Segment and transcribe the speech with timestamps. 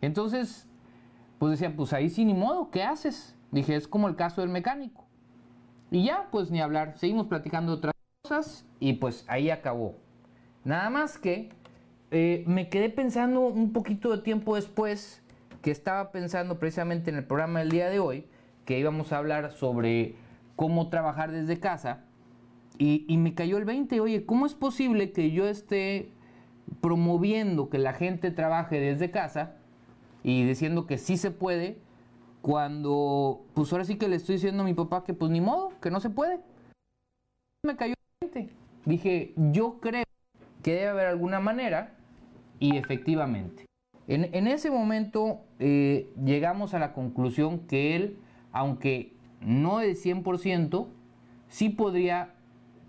[0.00, 0.68] Entonces,
[1.38, 3.34] pues decía, pues ahí sí ni modo, ¿qué haces?
[3.50, 5.06] Dije, es como el caso del mecánico.
[5.90, 9.96] Y ya, pues ni hablar, seguimos platicando otras cosas y pues ahí acabó.
[10.64, 11.50] Nada más que
[12.10, 15.22] eh, me quedé pensando un poquito de tiempo después
[15.62, 18.26] que estaba pensando precisamente en el programa del día de hoy,
[18.64, 20.14] que íbamos a hablar sobre
[20.56, 22.04] cómo trabajar desde casa.
[22.78, 26.12] Y, y, me cayó el 20, oye, ¿cómo es posible que yo esté
[26.80, 29.56] promoviendo que la gente trabaje desde casa
[30.22, 31.78] y diciendo que sí se puede,
[32.42, 35.72] cuando pues ahora sí que le estoy diciendo a mi papá que pues ni modo,
[35.80, 36.40] que no se puede?
[37.64, 38.52] Me cayó 20.
[38.86, 40.04] Dije, yo creo
[40.62, 41.96] que debe haber alguna manera
[42.58, 43.66] y efectivamente.
[44.08, 48.18] En, en ese momento eh, llegamos a la conclusión que él,
[48.52, 50.86] aunque no de 100%,
[51.48, 52.34] sí podría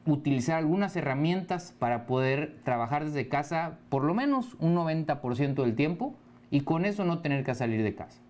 [0.05, 6.15] utilizar algunas herramientas para poder trabajar desde casa por lo menos un 90% del tiempo
[6.51, 8.21] y con eso no tener que salir de casa.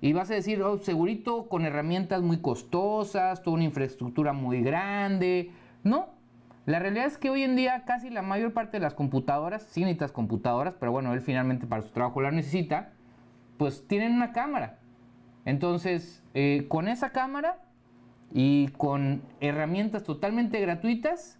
[0.00, 5.50] Y vas a decir, oh, segurito con herramientas muy costosas, toda una infraestructura muy grande.
[5.82, 6.08] No,
[6.66, 9.80] la realidad es que hoy en día casi la mayor parte de las computadoras, sí
[9.80, 12.92] necesitas computadoras, pero bueno, él finalmente para su trabajo la necesita,
[13.58, 14.78] pues tienen una cámara.
[15.44, 17.58] Entonces, eh, con esa cámara
[18.32, 21.38] y con herramientas totalmente gratuitas,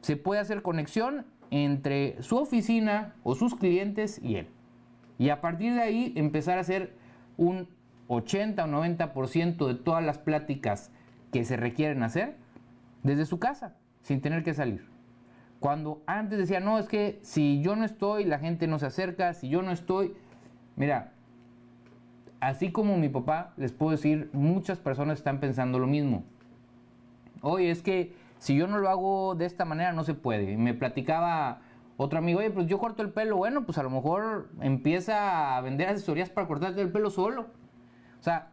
[0.00, 4.48] se puede hacer conexión entre su oficina o sus clientes y él.
[5.20, 6.94] Y a partir de ahí empezar a hacer
[7.36, 7.68] un
[8.08, 10.90] 80 o 90% de todas las pláticas
[11.30, 12.36] que se requieren hacer
[13.02, 14.88] desde su casa, sin tener que salir.
[15.58, 19.34] Cuando antes decía, no, es que si yo no estoy, la gente no se acerca,
[19.34, 20.14] si yo no estoy,
[20.74, 21.12] mira,
[22.40, 26.24] así como mi papá, les puedo decir, muchas personas están pensando lo mismo.
[27.42, 30.56] Oye, es que si yo no lo hago de esta manera no se puede.
[30.56, 31.60] me platicaba
[32.02, 35.60] otro amigo, oye, pues yo corto el pelo, bueno, pues a lo mejor empieza a
[35.60, 37.48] vender asesorías para cortarte el pelo solo.
[38.18, 38.52] O sea,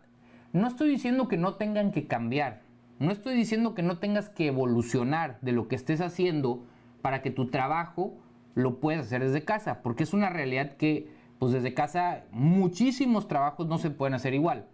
[0.52, 2.64] no estoy diciendo que no tengan que cambiar,
[3.00, 6.66] no estoy diciendo que no tengas que evolucionar de lo que estés haciendo
[7.02, 8.17] para que tu trabajo
[8.54, 11.08] lo puedas hacer desde casa, porque es una realidad que
[11.39, 14.66] pues desde casa muchísimos trabajos no se pueden hacer igual,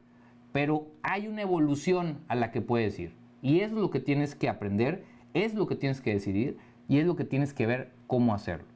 [0.52, 3.14] pero hay una evolución a la que puedes ir.
[3.44, 5.04] Y es lo que tienes que aprender,
[5.36, 8.68] es lo que tienes que decidir y es lo que tienes que ver cómo hacerlo.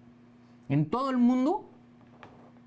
[0.68, 1.70] En todo el mundo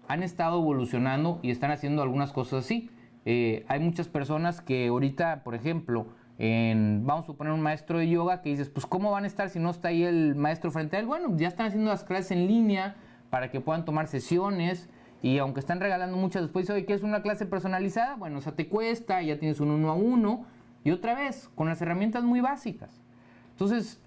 [0.07, 2.93] han estado evolucionando y están haciendo algunas cosas así.
[3.25, 6.07] Eh, hay muchas personas que ahorita, por ejemplo,
[6.39, 9.59] vamos a suponer un maestro de yoga que dices, pues ¿cómo van a estar si
[9.59, 11.07] no está ahí el maestro frente a él?
[11.07, 12.95] Bueno, ya están haciendo las clases en línea
[13.31, 14.89] para que puedan tomar sesiones.
[15.23, 18.15] Y aunque están regalando muchas después, oye, ¿qué es una clase personalizada?
[18.15, 20.47] Bueno, o te cuesta, ya tienes un uno a uno.
[20.85, 23.03] Y otra vez, con las herramientas muy básicas.
[23.51, 24.01] Entonces,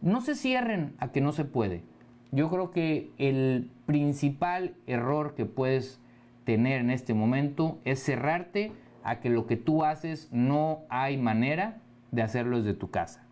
[0.00, 1.84] no se cierren a que no se puede.
[2.30, 6.00] Yo creo que el principal error que puedes
[6.44, 8.72] tener en este momento es cerrarte
[9.02, 11.78] a que lo que tú haces no hay manera
[12.10, 13.24] de hacerlo desde tu casa.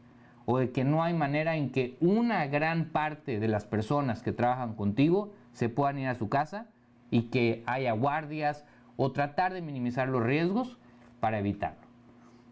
[0.46, 4.32] O de que no hay manera en que una gran parte de las personas que
[4.32, 6.66] trabajan contigo se puedan ir a su casa
[7.10, 8.64] y que haya guardias
[8.96, 10.78] o tratar de minimizar los riesgos
[11.20, 11.86] para evitarlo.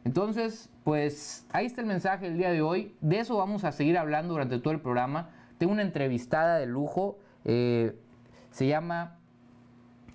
[0.05, 2.95] Entonces, pues ahí está el mensaje del día de hoy.
[3.01, 5.31] De eso vamos a seguir hablando durante todo el programa.
[5.67, 7.19] Una entrevistada de lujo.
[7.45, 7.97] Eh,
[8.51, 9.19] se llama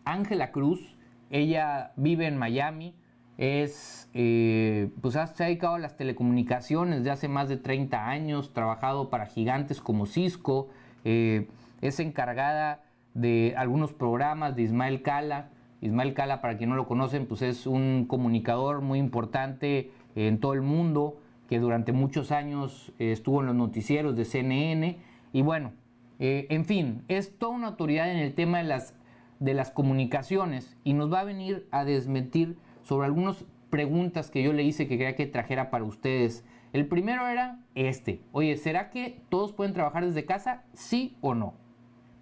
[0.06, 0.96] Ángela Cruz.
[1.30, 2.96] Ella vive en Miami.
[3.38, 8.54] Es, eh, pues se ha dedicado a las telecomunicaciones de hace más de 30 años.
[8.54, 10.70] Trabajado para gigantes como Cisco.
[11.06, 11.48] Eh,
[11.81, 12.84] es encargada
[13.14, 15.50] de algunos programas de Ismael Cala.
[15.81, 20.54] Ismael Cala, para quien no lo conocen, pues es un comunicador muy importante en todo
[20.54, 24.98] el mundo, que durante muchos años estuvo en los noticieros de CNN.
[25.32, 25.74] Y bueno,
[26.20, 28.96] eh, en fin, es toda una autoridad en el tema de las,
[29.40, 34.54] de las comunicaciones y nos va a venir a desmentir sobre algunas preguntas que yo
[34.54, 36.44] le hice que quería que trajera para ustedes.
[36.74, 38.22] El primero era este.
[38.32, 40.64] Oye, ¿será que todos pueden trabajar desde casa?
[40.74, 41.54] ¿Sí o no?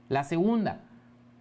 [0.09, 0.84] La segunda,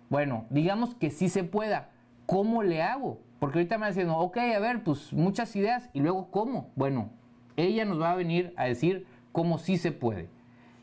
[0.08, 1.90] bueno, digamos que sí se pueda.
[2.26, 3.20] ¿Cómo le hago?
[3.38, 6.70] Porque ahorita me va diciendo, ok, a ver, pues muchas ideas y luego cómo.
[6.74, 7.10] Bueno,
[7.56, 10.28] ella nos va a venir a decir cómo sí se puede.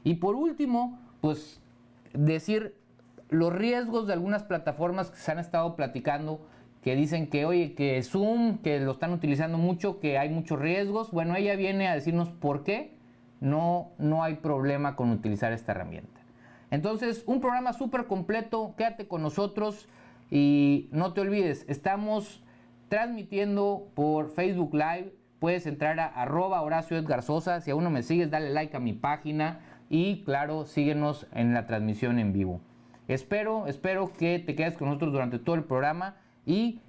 [0.03, 1.61] Y por último, pues
[2.13, 2.75] decir
[3.29, 6.45] los riesgos de algunas plataformas que se han estado platicando,
[6.81, 11.11] que dicen que, oye, que Zoom, que lo están utilizando mucho, que hay muchos riesgos.
[11.11, 12.97] Bueno, ella viene a decirnos por qué
[13.39, 16.21] no, no hay problema con utilizar esta herramienta.
[16.71, 19.87] Entonces, un programa súper completo, quédate con nosotros
[20.29, 22.43] y no te olvides, estamos
[22.89, 28.01] transmitiendo por Facebook Live, puedes entrar a arroba Horacio Edgar Sosa, si aún no me
[28.01, 29.59] sigues, dale like a mi página
[29.93, 32.61] y claro, síguenos en la transmisión en vivo.
[33.07, 36.15] Espero, espero que te quedes con nosotros durante todo el programa
[36.47, 36.81] y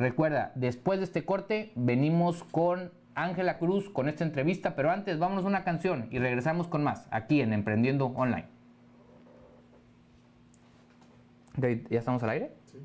[0.00, 5.44] recuerda, después de este corte venimos con Ángela Cruz con esta entrevista, pero antes vámonos
[5.44, 8.48] a una canción y regresamos con más aquí en Emprendiendo Online.
[11.56, 12.52] ¿Ya estamos al aire?
[12.64, 12.78] Sí.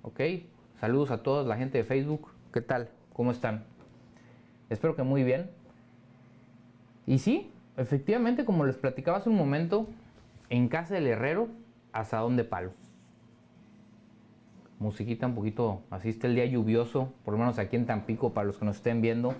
[0.00, 0.20] Ok,
[0.80, 2.30] saludos a todos, la gente de Facebook.
[2.50, 2.88] ¿Qué tal?
[3.12, 3.64] ¿Cómo están?
[4.70, 5.50] Espero que muy bien.
[7.06, 9.86] Y sí, efectivamente, como les platicaba hace un momento,
[10.50, 11.48] en casa del herrero,
[11.92, 12.72] asadón de palo.
[14.78, 18.46] Musiquita un poquito, así está el día lluvioso, por lo menos aquí en Tampico, para
[18.46, 19.34] los que nos estén viendo.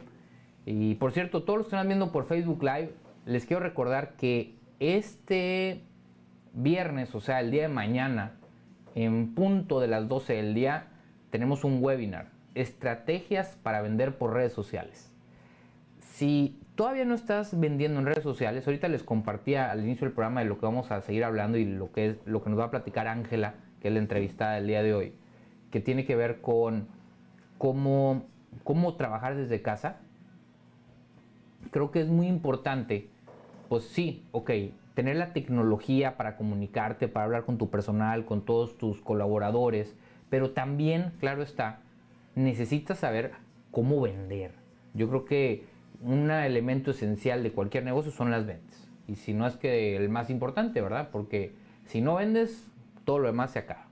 [0.65, 2.93] Y por cierto, todos los que están viendo por Facebook Live,
[3.27, 5.83] les quiero recordar que este
[6.55, 8.33] viernes, o sea, el día de mañana,
[8.95, 10.87] en punto de las 12 del día,
[11.31, 15.11] tenemos un webinar, estrategias para vender por redes sociales.
[15.99, 20.41] Si todavía no estás vendiendo en redes sociales, ahorita les compartía al inicio del programa
[20.41, 22.65] de lo que vamos a seguir hablando y lo que es lo que nos va
[22.65, 25.13] a platicar Ángela, que es la entrevistada del día de hoy,
[25.71, 26.89] que tiene que ver con
[27.59, 28.25] cómo,
[28.65, 30.01] cómo trabajar desde casa.
[31.71, 33.09] Creo que es muy importante,
[33.69, 34.51] pues sí, ok,
[34.95, 39.95] tener la tecnología para comunicarte, para hablar con tu personal, con todos tus colaboradores,
[40.29, 41.81] pero también, claro está,
[42.35, 43.33] necesitas saber
[43.71, 44.53] cómo vender.
[44.95, 45.72] Yo creo que
[46.03, 48.89] un elemento esencial de cualquier negocio son las ventas.
[49.07, 51.11] Y si no es que el más importante, ¿verdad?
[51.11, 51.55] Porque
[51.87, 52.69] si no vendes,
[53.05, 53.87] todo lo demás se acaba.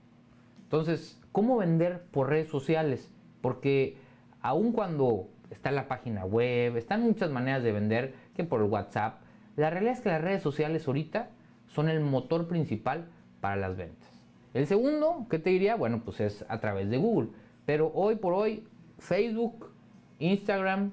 [0.63, 3.11] Entonces, ¿cómo vender por redes sociales?
[3.41, 3.97] Porque
[4.41, 9.19] aun cuando está la página web, están muchas maneras de vender, que por WhatsApp,
[9.57, 11.29] la realidad es que las redes sociales ahorita
[11.67, 13.07] son el motor principal
[13.41, 14.09] para las ventas.
[14.53, 15.75] El segundo, ¿qué te diría?
[15.75, 17.29] Bueno, pues es a través de Google.
[17.65, 18.65] Pero hoy por hoy,
[18.97, 19.71] Facebook,
[20.19, 20.91] Instagram,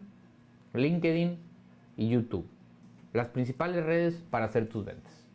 [0.78, 1.38] LinkedIn
[1.96, 2.46] y YouTube.
[3.12, 5.26] Las principales redes para hacer tus ventas.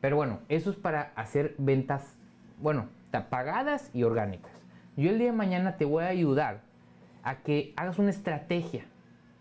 [0.00, 2.16] Pero bueno, eso es para hacer ventas,
[2.60, 2.88] bueno,
[3.24, 4.52] pagadas y orgánicas.
[4.96, 6.60] Yo el día de mañana te voy a ayudar
[7.22, 8.84] a que hagas una estrategia,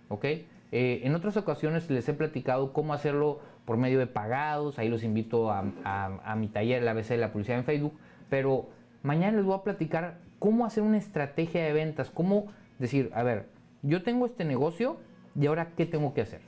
[0.09, 0.25] ¿ok?
[0.25, 5.03] Eh, en otras ocasiones les he platicado cómo hacerlo por medio de pagados, ahí los
[5.03, 7.93] invito a, a mi taller, la ABC de la publicidad en Facebook,
[8.29, 8.69] pero
[9.03, 12.47] mañana les voy a platicar cómo hacer una estrategia de ventas, cómo
[12.79, 13.47] decir, a ver,
[13.81, 14.97] yo tengo este negocio
[15.39, 16.41] y ahora qué tengo que hacer.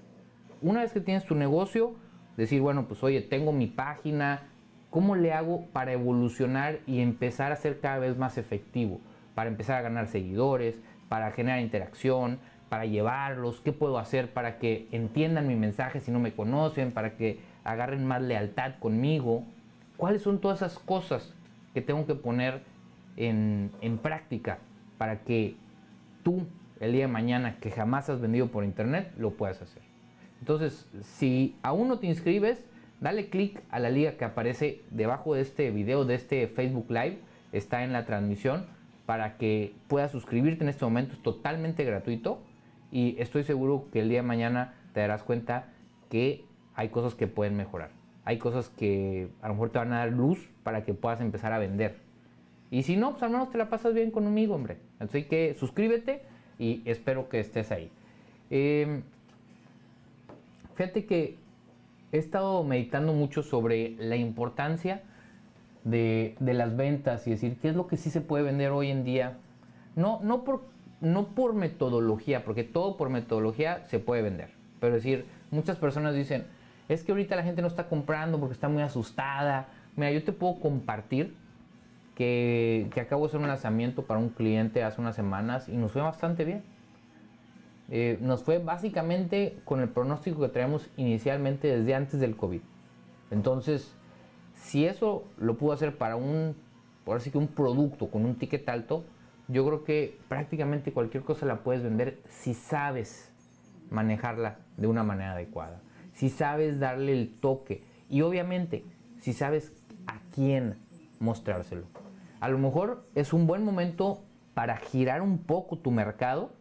[0.62, 1.96] Una vez que tienes tu negocio,
[2.36, 4.50] decir, bueno, pues oye, tengo mi página,
[4.90, 9.00] ¿cómo le hago para evolucionar y empezar a ser cada vez más efectivo?
[9.36, 10.80] Para empezar a ganar seguidores,
[11.10, 12.40] para generar interacción,
[12.70, 17.16] para llevarlos, qué puedo hacer para que entiendan mi mensaje si no me conocen, para
[17.16, 19.44] que agarren más lealtad conmigo.
[19.96, 21.34] ¿Cuáles son todas esas cosas
[21.74, 22.64] que tengo que poner
[23.16, 24.60] en, en práctica
[24.98, 25.56] para que
[26.24, 26.46] tú
[26.80, 29.82] el día de mañana que jamás has vendido por internet, lo puedas hacer.
[30.40, 32.64] Entonces, si aún no te inscribes,
[33.00, 37.20] dale click a la liga que aparece debajo de este video, de este Facebook Live,
[37.52, 38.66] está en la transmisión,
[39.06, 42.42] para que puedas suscribirte en este momento, es totalmente gratuito
[42.92, 45.70] y estoy seguro que el día de mañana te darás cuenta
[46.10, 46.44] que
[46.76, 47.90] hay cosas que pueden mejorar.
[48.26, 51.54] Hay cosas que a lo mejor te van a dar luz para que puedas empezar
[51.54, 52.00] a vender.
[52.70, 54.78] Y si no, pues al menos te la pasas bien conmigo, hombre.
[55.00, 56.24] Así que suscríbete
[56.59, 57.92] y espero que estés ahí.
[58.50, 59.04] Em,
[60.75, 61.38] fíjate que
[62.12, 65.04] he estado meditando mucho sobre la importancia
[65.83, 69.04] de, las ventas y decir qué es lo que sí se puede vender hoy en
[69.04, 69.38] día.
[69.95, 70.64] No, no, por,
[71.02, 74.49] no por metodología, porque todo por metodología se puede vender.
[74.80, 76.45] Pero decir, muchas personas dicen,
[76.87, 79.68] es que ahorita la gente no está comprando porque está muy asustada.
[79.95, 81.35] Mira, yo te puedo compartir
[82.18, 86.02] que, acabo de hacer un lanzamiento para un cliente hace unas semanas y nos fue
[86.02, 86.64] bastante bien.
[87.90, 92.62] Eh, nos fue básicamente con el pronóstico que traemos inicialmente desde antes del COVID.
[93.30, 93.94] Entonces,
[94.56, 96.56] si eso lo pudo hacer para un,
[97.06, 99.06] por así que un producto con un ticket alto,
[99.47, 103.31] yo creo que prácticamente cualquier cosa la puedes vender si sabes
[103.92, 105.81] manejarla de una manera adecuada,
[106.14, 108.83] si sabes darle el toque y obviamente
[109.19, 109.71] si sabes
[110.07, 110.78] a quién
[111.19, 111.86] mostrárselo
[112.40, 116.52] a lo mejor es un buen momento para girar un poco tu mercado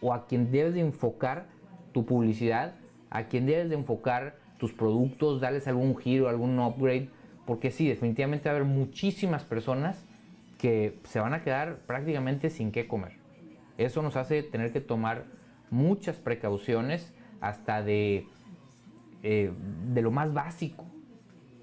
[0.00, 1.46] o a quien debes de enfocar
[1.92, 2.74] tu publicidad,
[3.10, 7.08] a quien debes de enfocar tus productos, darles algún giro, algún upgrade,
[7.46, 10.04] porque sí, definitivamente va a haber muchísimas personas
[10.58, 13.12] que se van a quedar prácticamente sin qué comer.
[13.76, 15.24] Eso nos hace tener que tomar
[15.70, 18.26] muchas precauciones hasta de,
[19.22, 19.52] eh,
[19.92, 20.84] de lo más básico.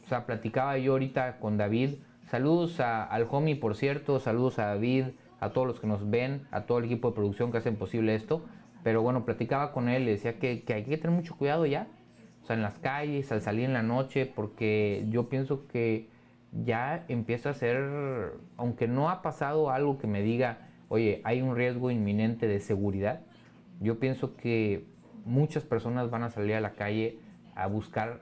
[0.04, 1.96] O sea, platicaba yo ahorita con David
[2.32, 5.08] Saludos al homie, por cierto, saludos a David,
[5.42, 8.16] a todos los que nos ven, a todo el equipo de producción que hacen posible
[8.16, 8.42] esto.
[8.84, 11.90] Pero bueno, platicaba con él y decía que, hay que tener mucho cuidado ya.
[12.42, 16.08] O sea, en las calles, al salir en la noche, porque yo pienso que
[16.54, 21.58] ya empieza a ser, aunque no ha pasado algo que me diga, oye, hay un
[21.58, 23.24] riesgo inminente de seguridad,
[23.82, 24.86] yo pienso que
[25.26, 27.20] muchas personas van a salir a la calle
[27.56, 28.22] a buscar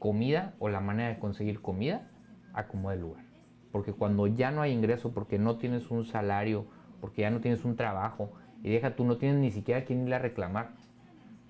[0.00, 2.10] comida o la manera de conseguir comida
[2.54, 3.24] a como el lugar.
[3.72, 6.66] Porque cuando ya no hay ingreso, porque no tienes un salario,
[7.00, 8.30] porque ya no tienes un trabajo,
[8.62, 10.70] y deja tú, no tienes ni siquiera a quién ir a reclamar.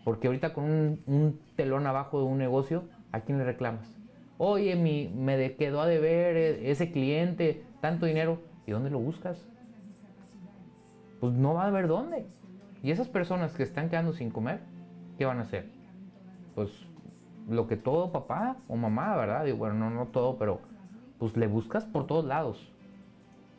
[0.05, 3.97] Porque ahorita con un, telón abajo de un negocio, ¿a quién le reclamas?
[4.37, 8.41] Oye, mi, me quedó a deber e, ese cliente tanto dinero.
[8.67, 9.47] ¿Y dónde lo buscas?
[11.21, 12.27] Pues no va a haber dónde.
[12.83, 14.61] Y esas personas que están quedando sin comer,
[15.17, 15.69] ¿qué van a hacer?
[16.55, 16.71] Pues
[17.49, 19.45] lo que todo papá o mamá, ¿verdad?
[19.45, 20.61] Digo, bueno, no, no todo, pero
[21.19, 22.73] pues le buscas por todos lados.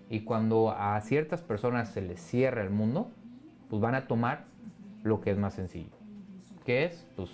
[0.09, 3.09] Y cuando a ciertas personas se les cierra el mundo,
[3.69, 4.45] pues van a tomar
[5.03, 5.89] lo que es más sencillo.
[6.65, 7.07] ¿Qué es?
[7.15, 7.29] Pues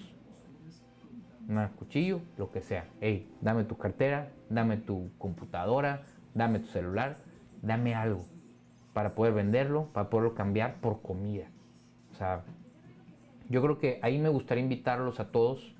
[1.48, 2.86] un cuchillo, lo que sea.
[3.02, 7.18] Hey, dame tu cartera, dame tu computadora, dame tu celular,
[7.62, 8.26] dame algo
[8.94, 11.48] para poder venderlo, para poderlo cambiar por comida.
[12.12, 12.44] O sea,
[13.50, 15.76] yo creo que ahí me gustaría invitarlos a todos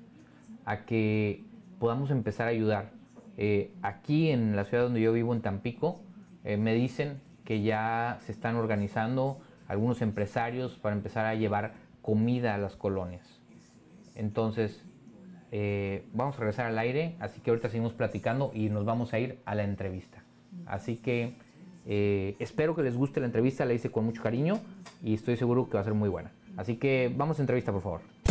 [0.64, 1.44] a que
[1.78, 2.90] podamos empezar a ayudar.
[3.36, 6.00] Eh, aquí en la ciudad donde yo vivo, en Tampico,
[6.44, 12.54] eh, me dicen que ya se están organizando algunos empresarios para empezar a llevar comida
[12.54, 13.40] a las colonias.
[14.14, 14.84] Entonces,
[15.50, 19.18] eh, vamos a regresar al aire, así que ahorita seguimos platicando y nos vamos a
[19.18, 20.22] ir a la entrevista.
[20.66, 21.34] Así que
[21.84, 24.60] espero que les guste la entrevista, la hice con mucho cariño
[25.02, 26.30] y estoy seguro que va a ser muy buena.
[26.56, 28.21] Así que vamos a entrevista, por favor.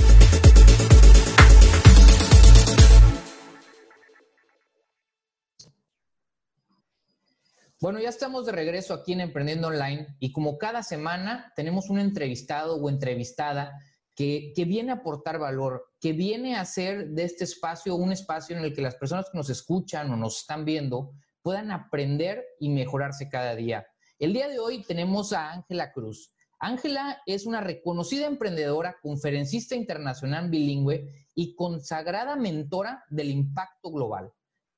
[7.82, 11.98] Bueno, ya estamos de regreso aquí en Emprendiendo Online y como cada semana tenemos un
[11.98, 13.76] entrevistado o entrevistada
[14.14, 18.64] que, viene a aportar valor, que viene a hacer de este espacio un espacio en
[18.64, 23.30] el que las personas que nos escuchan o nos están viendo puedan aprender y mejorarse
[23.30, 23.88] cada día.
[24.20, 26.36] El día de hoy tenemos a Ángela Cruz.
[26.60, 34.32] Ángela es una reconocida emprendedora, conferencista internacional bilingüe y consagrada mentora del impacto global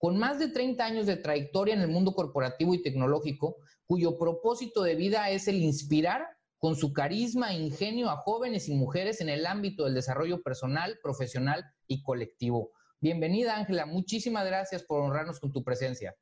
[0.04, 3.56] con más de 30 años de trayectoria en el mundo corporativo y tecnológico,
[3.86, 8.76] cuyo propósito de vida es el inspirar con su carisma e ingenio a jóvenes y
[8.76, 12.74] mujeres en el ámbito del desarrollo personal, profesional y colectivo.
[13.00, 13.86] Bienvenida, Ángela.
[13.86, 16.14] Muchísimas gracias por honrarnos con tu presencia.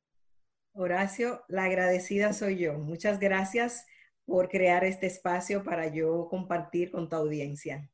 [0.73, 2.77] Horacio, la agradecida soy yo.
[2.77, 3.87] Muchas gracias
[4.25, 7.89] por crear este espacio para yo compartir con tu audiencia.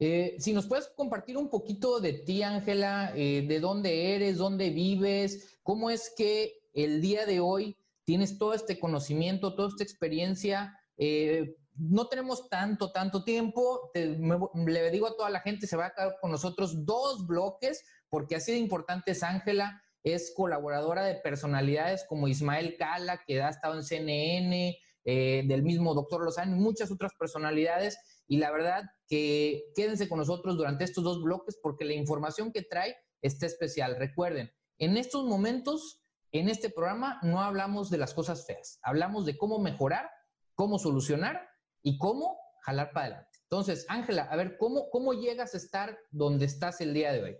[0.00, 4.70] Eh, si nos puedes compartir un poquito de ti, Ángela, eh, de dónde eres, dónde
[4.70, 10.78] vives, cómo es que el día de hoy tienes todo este conocimiento, toda esta experiencia.
[10.96, 13.90] Eh, no tenemos tanto, tanto tiempo.
[13.94, 18.36] le digo a toda la gente, se va a quedar con nosotros dos bloques, porque
[18.36, 19.82] así de importante es Ángela.
[20.04, 26.22] Es colaboradora de personalidades como Ismael Cala, que ha estado en CNN, del mismo doctor
[26.22, 31.22] Lozano y muchas otras personalidades y la verdad que quédense con nosotros durante estos dos
[31.22, 33.96] bloques porque la información que trae está especial.
[33.96, 39.36] Recuerden, en estos momentos, en este programa, no hablamos de las cosas feas, hablamos de
[39.38, 40.10] cómo mejorar,
[40.54, 41.48] cómo solucionar
[41.82, 43.38] y cómo jalar para adelante.
[43.44, 47.36] Entonces, Ángela, a ver, ¿cómo, ¿cómo llegas a estar donde estás el día de hoy?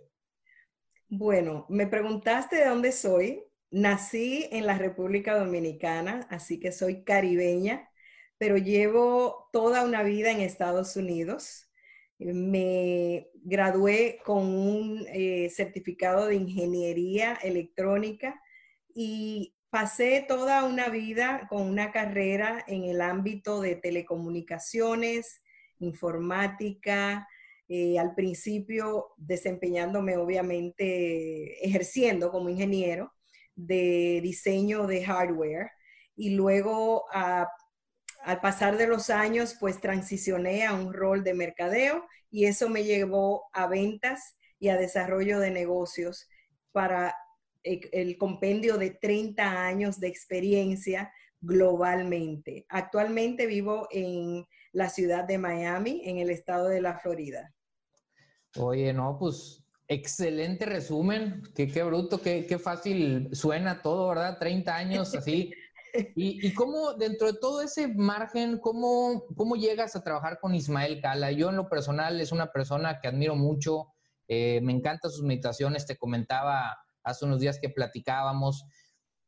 [1.07, 3.43] Bueno, me preguntaste de dónde soy.
[3.71, 7.88] Nací en la República Dominicana, así que soy caribeña
[8.39, 11.69] pero llevo toda una vida en Estados Unidos.
[12.17, 18.41] Me gradué con un eh, certificado de ingeniería electrónica
[18.95, 25.43] y pasé toda una vida con una carrera en el ámbito de telecomunicaciones,
[25.79, 27.27] informática,
[27.67, 33.13] eh, al principio desempeñándome obviamente ejerciendo como ingeniero
[33.55, 35.71] de diseño de hardware
[36.15, 37.49] y luego a
[38.23, 42.83] al pasar de los años, pues transicioné a un rol de mercadeo y eso me
[42.83, 46.27] llevó a ventas y a desarrollo de negocios
[46.71, 47.15] para
[47.63, 51.11] el compendio de 30 años de experiencia
[51.41, 52.65] globalmente.
[52.69, 57.53] Actualmente vivo en la ciudad de Miami, en el estado de la Florida.
[58.57, 61.41] Oye, no, pues excelente resumen.
[61.55, 64.37] Qué, qué bruto, qué, qué fácil suena todo, ¿verdad?
[64.39, 65.51] 30 años así.
[66.15, 71.31] ¿Y, cómo, dentro de todo ese margen, cómo, cómo llegas a trabajar con Ismael Cala?
[71.31, 73.87] Yo en lo personal es una persona que admiro mucho,
[74.27, 78.65] eh, me encantan sus meditaciones, te comentaba hace unos días que platicábamos,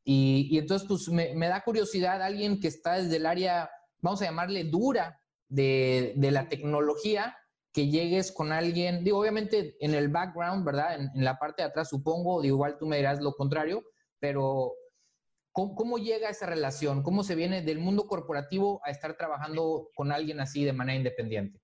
[0.03, 4.63] y, entonces pues me, da curiosidad alguien que está desde el área, vamos a llamarle
[4.63, 7.35] dura, de, la tecnología,
[7.73, 10.95] que llegues con alguien, digo, obviamente en el background, ¿verdad?
[10.95, 13.83] En, la parte de atrás, supongo, igual tú me dirás lo contrario,
[14.19, 14.73] pero
[15.51, 17.03] ¿cómo, llega esa relación?
[17.03, 21.59] ¿Cómo se viene del mundo corporativo a estar trabajando con alguien así de manera independiente?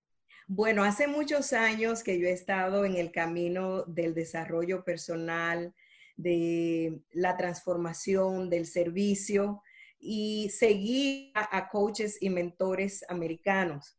[0.48, 5.74] Bueno, hace muchos años que yo he estado en el camino del desarrollo personal,
[6.16, 9.62] de la transformación, del servicio
[10.00, 13.98] y seguí a, coaches y mentores americanos.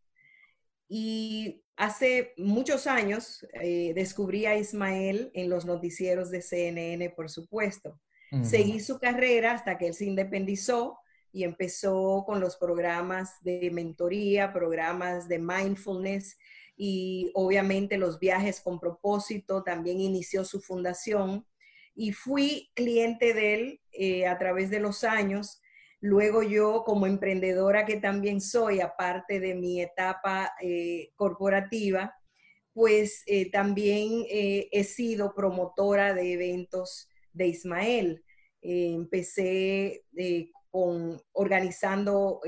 [0.88, 8.00] Y hace muchos años eh, descubrí a Ismael en los noticieros de CNN, por supuesto.
[8.42, 10.99] Seguí su carrera hasta que él se independizó
[11.32, 16.38] y empezó con los programas de mentoría, programas de mindfulness
[16.76, 19.62] y obviamente los viajes con propósito.
[19.62, 21.47] También inició su fundación
[21.94, 25.61] y fui cliente de él eh, a través de los años.
[26.00, 32.14] Luego yo como emprendedora que también soy, aparte de mi etapa eh, corporativa,
[32.73, 37.08] pues eh, también he sido promotora de eventos
[37.38, 38.23] de Ismael.
[38.61, 40.04] empecé
[40.71, 42.40] con, organizando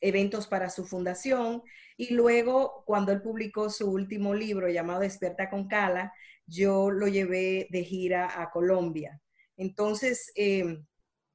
[0.00, 1.62] eventos para su fundación
[1.96, 6.12] y luego cuando él publicó su último libro llamado Despierta con Cala,
[6.46, 9.20] yo lo llevé de gira a Colombia.
[9.56, 10.86] Entonces, em,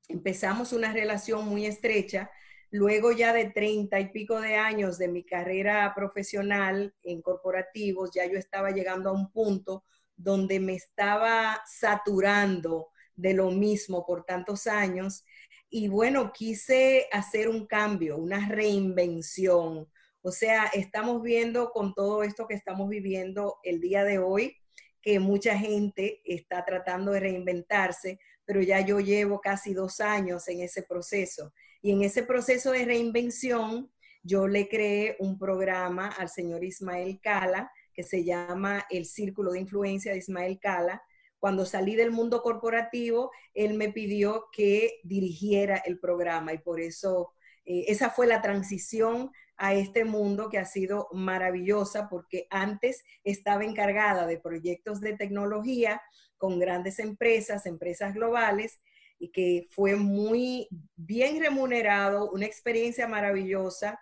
[0.08, 2.32] empezamos una relación muy estrecha.
[2.72, 8.26] Luego ya de treinta y pico de años de mi carrera profesional en corporativos, ya
[8.26, 9.84] yo estaba llegando a un punto
[10.16, 15.24] donde me estaba saturando de lo mismo por tantos años.
[15.70, 19.88] Y bueno, quise hacer un cambio, una reinvención.
[20.22, 24.56] O sea, estamos viendo con todo esto que estamos viviendo el día de hoy,
[25.02, 30.62] que mucha gente está tratando de reinventarse, pero ya yo llevo casi dos años en
[30.62, 31.54] ese proceso.
[31.82, 33.92] Y en ese proceso de reinvención,
[34.22, 39.60] yo le creé un programa al señor Ismael Cala, que se llama El Círculo de
[39.60, 41.02] Influencia de Ismael Cala.
[41.40, 47.34] Cuando salí del mundo corporativo, él me pidió que dirigiera el programa y por eso
[47.66, 53.64] eh, esa fue la transición a este mundo que ha sido maravillosa porque antes estaba
[53.64, 56.02] encargada de proyectos de tecnología
[56.38, 58.82] con grandes empresas, empresas globales,
[59.18, 63.98] y que fue muy bien remunerado, una experiencia maravillosa,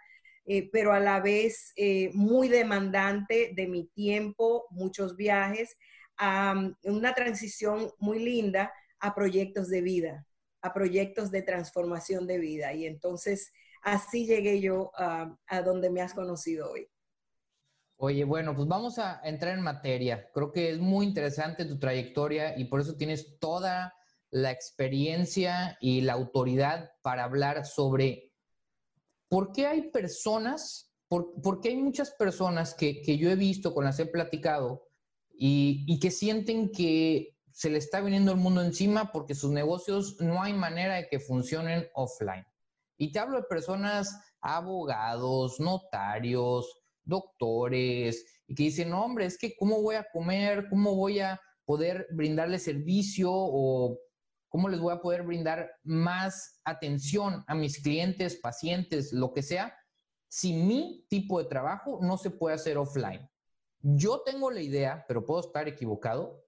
[0.45, 5.77] eh, pero a la vez eh, muy demandante de mi tiempo, muchos viajes,
[6.83, 10.25] una transición muy linda a proyectos de vida,
[10.61, 12.73] a proyectos de transformación de vida.
[12.73, 13.51] Y entonces
[13.81, 16.87] así llegué yo a, donde me has conocido hoy.
[17.97, 20.29] Oye, bueno, pues vamos a entrar en materia.
[20.33, 23.93] Creo que es muy interesante tu trayectoria y por eso tienes toda
[24.31, 28.30] la experiencia y la autoridad para hablar sobre
[29.31, 33.97] por qué hay personas, por, qué hay muchas personas que, yo he visto, con las
[33.97, 34.89] he platicado,
[35.31, 40.17] y, y que sienten que se le está viniendo el mundo encima porque sus negocios
[40.19, 42.45] no hay manera de que funcionen offline.
[42.97, 46.69] Y te hablo de personas, abogados, notarios,
[47.05, 51.39] doctores, y que dicen, no, hombre, es que cómo voy a comer, cómo voy a
[51.63, 53.97] poder brindarle servicio o
[54.51, 59.73] cómo les voy a poder brindar más atención a mis clientes, pacientes, lo que sea,
[60.27, 63.27] si mi tipo de trabajo no se puede hacer offline.
[63.79, 66.45] Yo tengo la idea, pero puedo estar equivocado,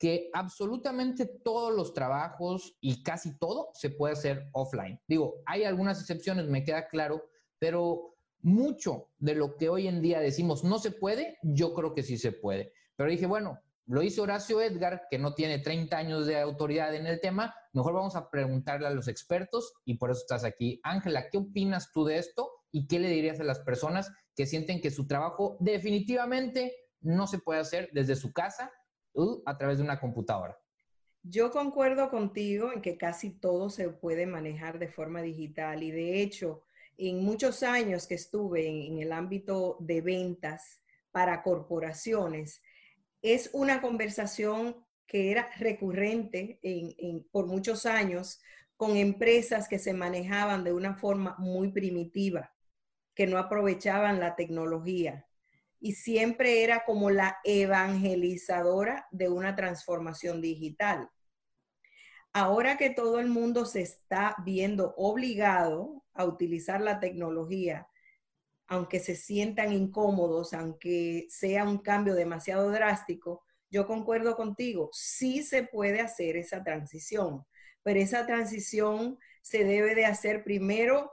[0.00, 5.00] que absolutamente todos los trabajos y casi todo se puede hacer offline.
[5.06, 10.18] Digo, hay algunas excepciones, me queda claro, pero mucho de lo que hoy en día
[10.18, 12.72] decimos no se puede, yo creo que sí se puede.
[12.96, 17.06] Pero dije, bueno, lo hizo Horacio Edgar, que no tiene 30 años de autoridad en
[17.06, 20.80] el tema, mejor vamos a preguntarle a los expertos y por eso estás aquí.
[20.82, 24.80] Ángela, ¿qué opinas tú de esto y qué le dirías a las personas que sienten
[24.80, 28.72] que su trabajo definitivamente no se puede hacer desde su casa
[29.46, 30.58] a través de una computadora.
[31.22, 36.20] Yo concuerdo contigo en que casi todo se puede manejar de forma digital y de
[36.20, 36.62] hecho,
[36.98, 42.60] en muchos años que estuve en, el ámbito de ventas para corporaciones,
[43.24, 46.60] es una conversación que era recurrente
[47.32, 48.38] por muchos años
[48.76, 52.52] con empresas que se manejaban de una forma muy primitiva,
[53.14, 55.26] que no aprovechaban la tecnología
[55.80, 61.10] y siempre era como la evangelizadora de una transformación digital.
[62.34, 67.86] Ahora que todo el mundo se está viendo obligado a utilizar la tecnología,
[68.66, 75.64] aunque se sientan incómodos, aunque sea un cambio demasiado drástico, yo concuerdo contigo, sí se
[75.64, 77.44] puede hacer esa transición,
[77.82, 81.10] pero esa transición se debe de hacer primero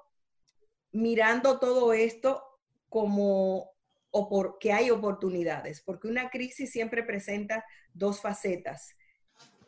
[0.91, 2.43] mirando todo esto
[2.87, 3.71] como
[4.11, 8.95] o porque hay oportunidades, porque una crisis siempre presenta dos facetas.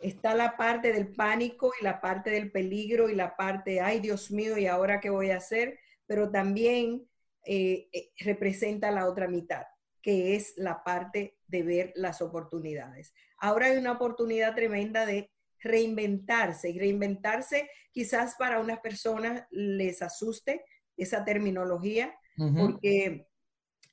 [0.02, 4.32] está la parte del pánico y la parte del peligro y la parte, ay Dios
[4.32, 5.80] mío, ¿y ahora qué voy a hacer?
[6.08, 7.08] Pero también
[7.46, 9.64] eh, eh, representa la otra mitad,
[10.02, 13.14] que es la parte de ver las oportunidades.
[13.38, 20.64] Ahora hay una oportunidad tremenda de reinventarse y reinventarse quizás para unas personas les asuste
[20.98, 23.28] esa terminología, porque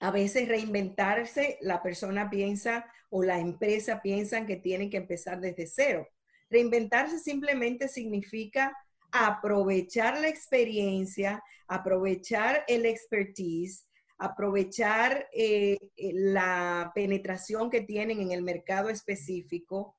[0.00, 5.66] a veces reinventarse, la persona piensa o la empresa piensan que tienen que empezar desde
[5.66, 6.08] cero.
[6.48, 8.76] Reinventarse simplemente significa
[9.12, 13.86] aprovechar la experiencia, aprovechar el expertise,
[14.18, 19.96] aprovechar eh, eh, la penetración que tienen en el mercado específico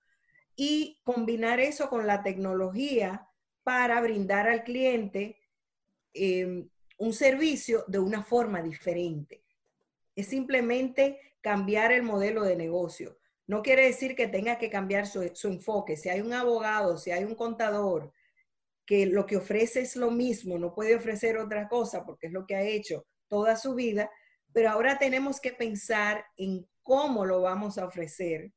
[0.56, 3.28] y combinar eso con la tecnología
[3.64, 5.38] para brindar al cliente
[6.14, 9.44] eh, un servicio de una forma diferente
[10.16, 13.18] es simplemente cambiar el modelo de negocio.
[13.48, 15.98] No quiere decir que tenga que cambiar su, enfoque.
[15.98, 18.14] Si hay un abogado, si hay un contador
[18.92, 22.46] que lo que ofrece es lo mismo, no puede ofrecer otra cosa porque es lo
[22.46, 24.12] que ha hecho toda su vida,
[24.52, 28.52] pero ahora tenemos que pensar en cómo lo vamos a ofrecer,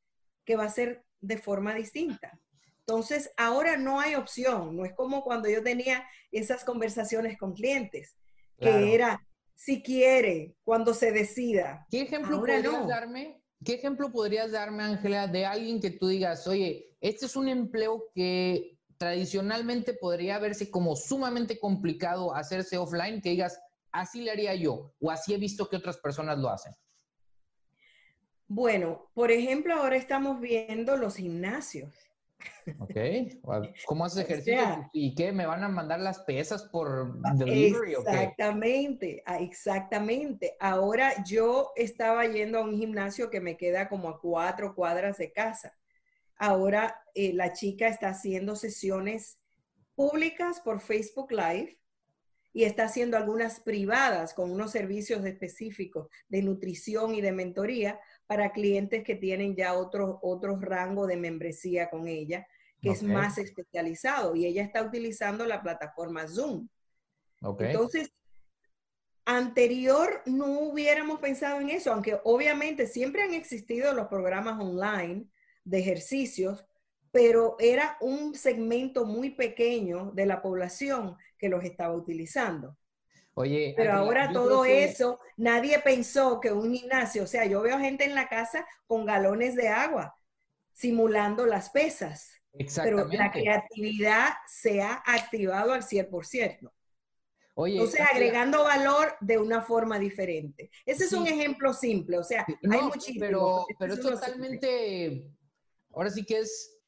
[0.44, 2.36] que va a ser de forma distinta.
[2.80, 8.16] Entonces, ahora no hay opción, no es como cuando yo tenía esas conversaciones con clientes,
[8.58, 11.86] que era, si quiere, cuando se decida.
[11.88, 13.40] ¿Qué ejemplo podrías darme?
[13.64, 18.06] ¿Qué ejemplo podrías darme, Ángela, de alguien que tú digas, oye, este es un empleo
[18.16, 18.73] que
[19.04, 23.60] tradicionalmente podría verse como sumamente complicado hacerse offline, que digas,
[23.92, 26.72] así le haría yo, o así he visto que otras personas lo hacen?
[28.48, 31.94] Bueno, por ejemplo, ahora estamos viendo los gimnasios.
[32.78, 32.96] Ok.
[33.84, 34.88] ¿Cómo haces ejercicio?
[34.94, 35.32] ¿Y qué?
[35.32, 37.92] ¿Me van a mandar las pesas por delivery?
[37.92, 40.56] Exactamente, ah, exactamente.
[40.60, 45.30] Ahora yo estaba yendo a un gimnasio que me queda como a cuatro cuadras de
[45.30, 45.74] casa.
[46.36, 49.38] Ahora eh, la chica está haciendo sesiones
[49.94, 51.78] públicas por Facebook Live
[52.52, 58.52] y está haciendo algunas privadas con unos servicios específicos de nutrición y de mentoría para
[58.52, 62.46] clientes que tienen ya otro, otro rango de membresía con ella,
[62.80, 66.68] que es más especializado y ella está utilizando la plataforma Zoom.
[67.58, 68.12] Entonces,
[69.24, 75.26] anterior no hubiéramos pensado en eso, aunque obviamente siempre han existido los programas online
[75.64, 76.64] de ejercicios,
[77.10, 82.76] pero era un segmento muy pequeño de la población que los estaba utilizando.
[83.34, 88.04] Oye, pero ahora todo eso, nadie pensó que un gimnasio, o sea, yo veo gente
[88.04, 90.14] en la casa con galones de agua
[90.72, 92.30] simulando las pesas.
[92.52, 93.08] Exactamente.
[93.10, 96.70] Pero la creatividad se ha activado al 100%.
[97.56, 100.70] Oye, sea, agregando valor de una forma diferente.
[100.84, 103.20] Ese es un ejemplo simple, o sea, hay muchísimos.
[103.20, 105.24] Pero, pero es totalmente,
[105.94, 106.80] ahora sí que es,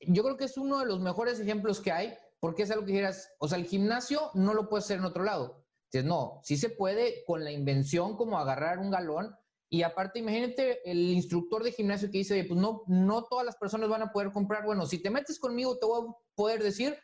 [0.00, 2.92] yo creo que es uno de los mejores ejemplos que hay, porque es algo que
[2.92, 5.64] quieras, o sea, el gimnasio no lo puedes hacer en otro lado.
[5.92, 9.36] Entonces, no, sí se puede con la invención como agarrar un galón.
[9.68, 13.88] Y aparte, imagínate el instructor de gimnasio que dice, pues no, no todas las personas
[13.88, 14.64] van a poder comprar.
[14.64, 16.98] Bueno, si te metes conmigo, te voy a poder decir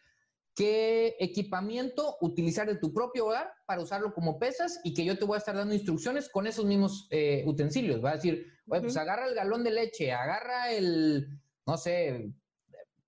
[0.58, 5.24] qué equipamiento utilizar de tu propio hogar para usarlo como pesas y que yo te
[5.24, 8.04] voy a estar dando instrucciones con esos mismos eh, utensilios.
[8.04, 11.28] Va a decir, oye, pues agarra el galón de leche, agarra el,
[11.64, 12.32] no sé,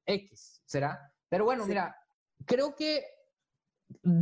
[0.06, 1.12] X, ¿será?
[1.28, 1.96] Pero bueno, mira,
[2.46, 3.04] creo que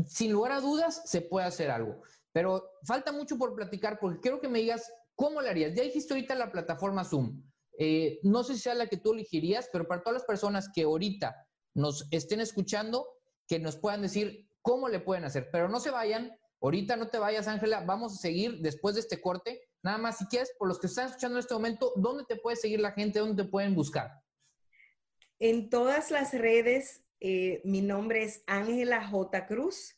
[0.07, 2.01] sin lugar a dudas, se puede hacer algo.
[2.33, 5.75] Pero falta mucho por platicar porque quiero que me digas cómo lo harías.
[5.75, 7.43] Ya dijiste ahorita la plataforma Zoom.
[7.79, 10.85] Eh, no sé si sea la que tú elegirías, pero para todas las personas que
[10.85, 13.07] ahorita nos estén escuchando,
[13.49, 15.49] que nos puedan decir cómo le pueden hacer.
[15.51, 16.31] Pero no se vayan,
[16.61, 19.61] ahorita no te vayas, Ángela, vamos a seguir después de este corte.
[19.83, 22.57] Nada más, si quieres, por los que están escuchando en este momento, ¿dónde te puede
[22.57, 23.19] seguir la gente?
[23.19, 24.13] ¿Dónde te pueden buscar?
[25.41, 29.47] En todas las redes eh, mi nombre es Ángela J.
[29.47, 29.97] Cruz.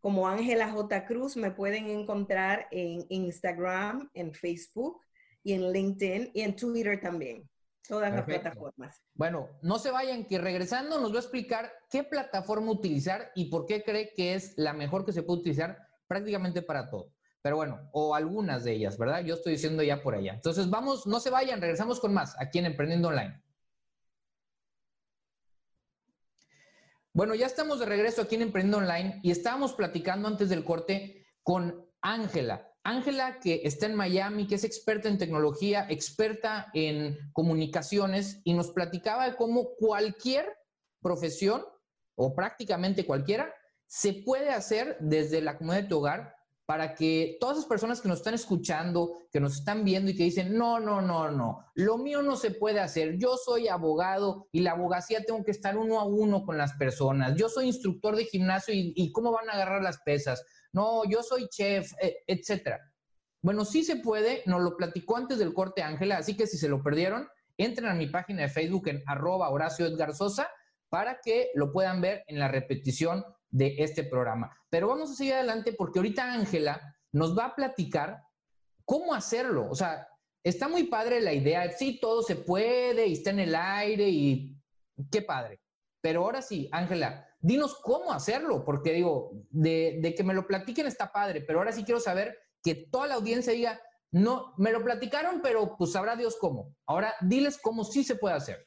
[0.00, 1.06] Como Ángela J.
[1.06, 5.00] Cruz me pueden encontrar en Instagram, en Facebook
[5.42, 7.48] y en LinkedIn y en Twitter también.
[7.88, 9.02] Todas las plataformas.
[9.14, 13.66] Bueno, no se vayan, que regresando nos va a explicar qué plataforma utilizar y por
[13.66, 17.12] qué cree que es la mejor que se puede utilizar prácticamente para todo.
[17.42, 19.20] Pero bueno, o algunas de ellas, ¿verdad?
[19.20, 20.34] Yo estoy diciendo ya por allá.
[20.34, 23.40] Entonces vamos, no se vayan, regresamos con más aquí en Emprendiendo Online.
[27.12, 31.26] Bueno, ya estamos de regreso aquí en Emprendo Online y estábamos platicando antes del corte
[31.42, 32.70] con Ángela.
[32.86, 38.70] Ángela, que está en Miami, que es experta en tecnología, experta en comunicaciones, y nos
[38.70, 40.46] platicaba de cómo cualquier
[41.02, 41.64] profesión,
[42.14, 43.52] o prácticamente cualquiera,
[43.86, 48.08] se puede hacer desde la comunidad de tu hogar para que todas esas personas que
[48.08, 51.96] nos están escuchando, que nos están viendo y que dicen, no, no, no, no, lo
[51.96, 56.00] mío no se puede hacer, yo soy abogado y la abogacía tengo que estar uno
[56.00, 59.82] a uno con las personas, yo soy instructor de gimnasio y, cómo van a agarrar
[59.82, 60.44] las pesas,
[60.76, 62.78] no, yo soy chef, e, etcétera.
[63.42, 66.68] Bueno, sí se puede, nos lo platicó antes del corte Ángela, así que si se
[66.68, 70.50] lo perdieron, entren a mi página de Facebook en arroba Horacio Edgar Sosa
[70.90, 74.54] para que lo puedan ver en la repetición de este programa.
[74.68, 78.22] Pero vamos a seguir adelante porque ahorita Ángela nos va a platicar
[78.84, 79.70] cómo hacerlo.
[79.70, 80.06] O sea,
[80.44, 84.60] está muy padre la idea, sí, todo se puede y está en el aire y
[85.10, 85.58] qué padre.
[86.02, 91.12] Pero ahora sí, Ángela, dinos cómo hacerlo, porque digo, de, que me lo platiquen está
[91.12, 93.80] padre, pero ahora sí quiero saber que toda la audiencia diga,
[94.10, 96.74] no, me lo platicaron, pero pues sabrá Dios cómo.
[96.86, 98.66] Ahora diles cómo sí se puede hacer.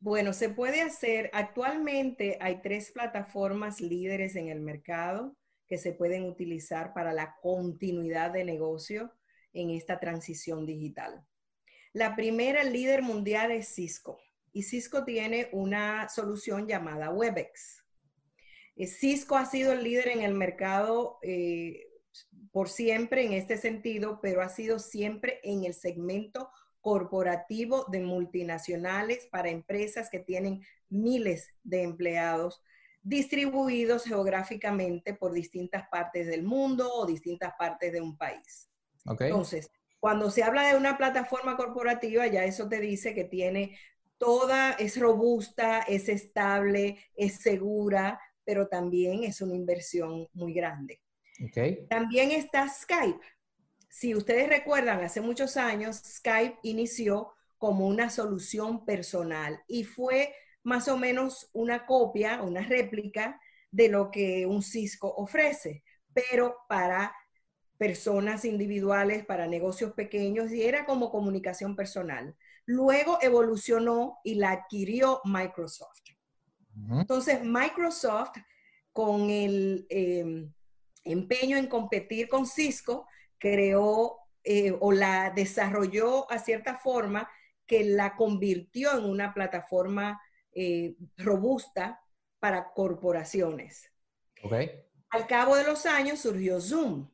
[0.00, 1.30] Bueno, se puede hacer.
[1.32, 5.36] Actualmente hay tres plataformas líderes en el mercado
[5.68, 9.12] que se pueden utilizar para la continuidad de negocio
[9.52, 11.24] en esta transición digital.
[11.92, 14.18] La primera líder mundial es Cisco
[14.52, 17.84] y Cisco tiene una solución llamada WebEx.
[18.76, 21.88] Eh, Cisco ha sido el líder en el mercado eh,
[22.50, 29.26] por siempre en este sentido, pero ha sido siempre en el segmento corporativo de multinacionales
[29.30, 32.62] para empresas que tienen miles de empleados
[33.02, 38.68] distribuidos geográficamente por distintas partes del mundo o distintas partes de un país.
[39.04, 43.76] Entonces, cuando se habla de una plataforma corporativa, ya eso te dice que tiene
[44.22, 51.00] toda, es robusta, es estable, es segura, pero también es una inversión muy grande.
[51.90, 53.18] También está Skype.
[53.88, 60.32] Si ustedes recuerdan, hace muchos años Skype inició como una solución personal y fue
[60.62, 63.40] más o menos una copia, una réplica
[63.72, 65.82] de lo que un Cisco ofrece,
[66.14, 67.12] pero para
[67.76, 72.36] personas individuales, para negocios pequeños, y era como comunicación personal.
[72.66, 76.00] Luego evolucionó y la adquirió Microsoft.
[76.90, 78.36] Entonces, Microsoft,
[78.92, 80.48] con el eh,
[81.04, 83.06] empeño en competir con Cisco,
[83.38, 87.28] creó eh, o la desarrolló a cierta forma
[87.66, 90.20] que la convirtió en una plataforma
[90.52, 92.00] eh, robusta
[92.38, 93.90] para corporaciones.
[95.10, 97.08] Al cabo de los años surgió Zoom.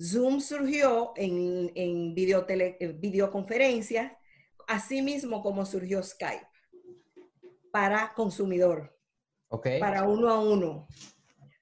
[0.00, 4.12] Zoom surgió en, en videoconferencias,
[4.66, 6.46] así mismo como surgió Skype,
[7.70, 8.96] para consumidor,
[9.78, 10.88] para uno a uno.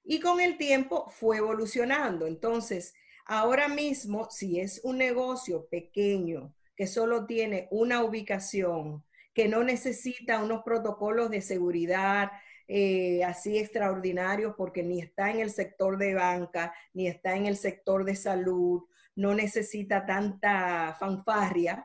[0.03, 2.25] Y con el tiempo fue evolucionando.
[2.25, 2.93] Entonces,
[3.31, 10.43] Ahora mismo, si es un negocio pequeño que solo tiene una ubicación, que no necesita
[10.43, 12.31] unos protocolos de seguridad
[12.71, 17.57] eh, así extraordinarios porque ni está en el sector de banca, ni está en el
[17.57, 18.83] sector de salud,
[19.15, 21.83] no necesita tanta fanfarria,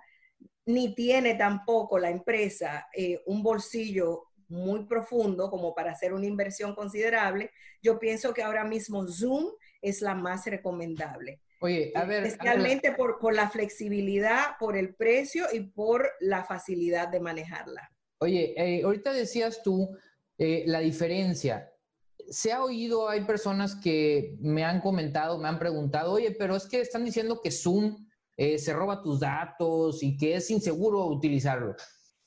[0.66, 6.74] ni tiene tampoco la empresa eh, un bolsillo muy profundo como para hacer una inversión
[6.74, 9.46] considerable, yo pienso que ahora mismo Zoom
[9.80, 11.40] es la más recomendable.
[11.60, 12.26] Oye, a ver.
[12.26, 17.90] Especialmente Por, por la flexibilidad, por el precio y por la facilidad de manejarla.
[18.18, 19.96] Oye, eh, ahorita decías tú
[20.38, 21.70] eh, la diferencia.
[22.28, 26.66] Se ha oído, hay personas que me han comentado, me han preguntado, oye, pero es
[26.66, 31.76] que están diciendo que Zoom eh, se roba tus datos y que es inseguro utilizarlo.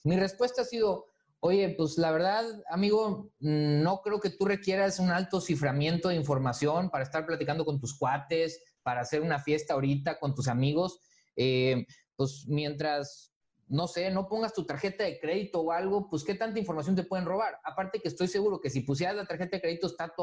[0.03, 1.07] Mi respuesta ha sido,
[1.39, 6.89] Oye, pues la verdad, amigo, no creo que tú requieras un alto ciframiento de información
[6.89, 10.99] para estar platicando con tus cuates, para hacer una fiesta ahorita con tus amigos.
[11.35, 13.31] Eh, pues mientras,
[13.69, 17.03] no sé, no pongas tu tarjeta de crédito o algo, pues qué tanta información te
[17.03, 17.59] pueden robar.
[17.63, 20.13] Aparte que estoy seguro que si pusieras la tarjeta de crédito está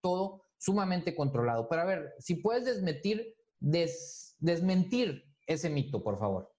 [0.00, 1.68] todo, sumamente controlado.
[1.68, 6.52] Pero a ver, si puedes desmentir, desmentir ese mito, por favor.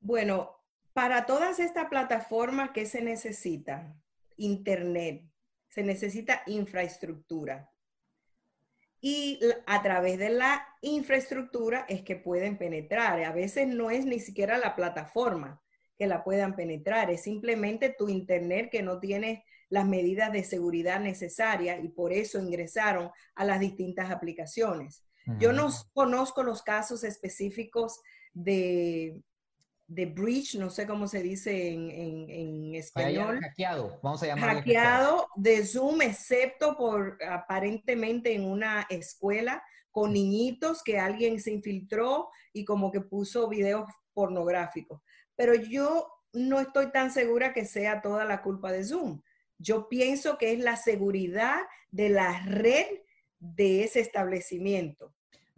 [0.00, 0.56] Bueno,
[0.92, 3.96] para todas estas plataformas, ¿qué se necesita?
[4.36, 5.30] Internet,
[5.68, 7.69] se necesita infraestructura.
[9.00, 13.22] Y a través de la infraestructura es que pueden penetrar.
[13.24, 15.60] A veces no es ni siquiera la plataforma
[16.00, 20.98] que la puedan penetrar, es simplemente tu Internet que no tiene las medidas de seguridad
[20.98, 25.04] necesarias y por eso ingresaron a las distintas aplicaciones.
[25.38, 28.00] Yo no conozco los casos específicos
[28.32, 29.20] de
[29.90, 33.40] de breach, no sé cómo se dice en, en, español.
[33.42, 34.60] Hackeado, vamos a llamarlo.
[34.60, 42.28] Hackeado de Zoom, excepto por aparentemente en una escuela con niñitos que alguien se infiltró
[42.52, 45.02] y como que puso videos pornográficos.
[45.34, 49.20] Pero yo no estoy tan segura que sea toda la culpa de Zoom.
[49.58, 51.58] Yo pienso que es la seguridad
[51.90, 52.86] de la red
[53.40, 55.12] de ese establecimiento.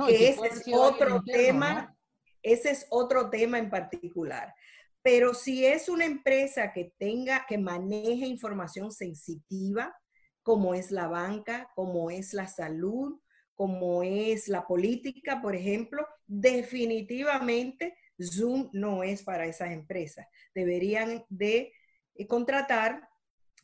[0.08, 1.94] ese es otro tema,
[2.42, 4.54] ese es otro tema en particular.
[5.02, 9.94] Pero si es una empresa que tenga, que maneje información sensitiva,
[10.42, 13.20] como es la banca, como es la salud,
[13.54, 20.26] como es la política, por ejemplo, definitivamente Zoom no es para esas empresas.
[20.54, 21.72] Deberían de
[22.14, 23.08] eh, contratar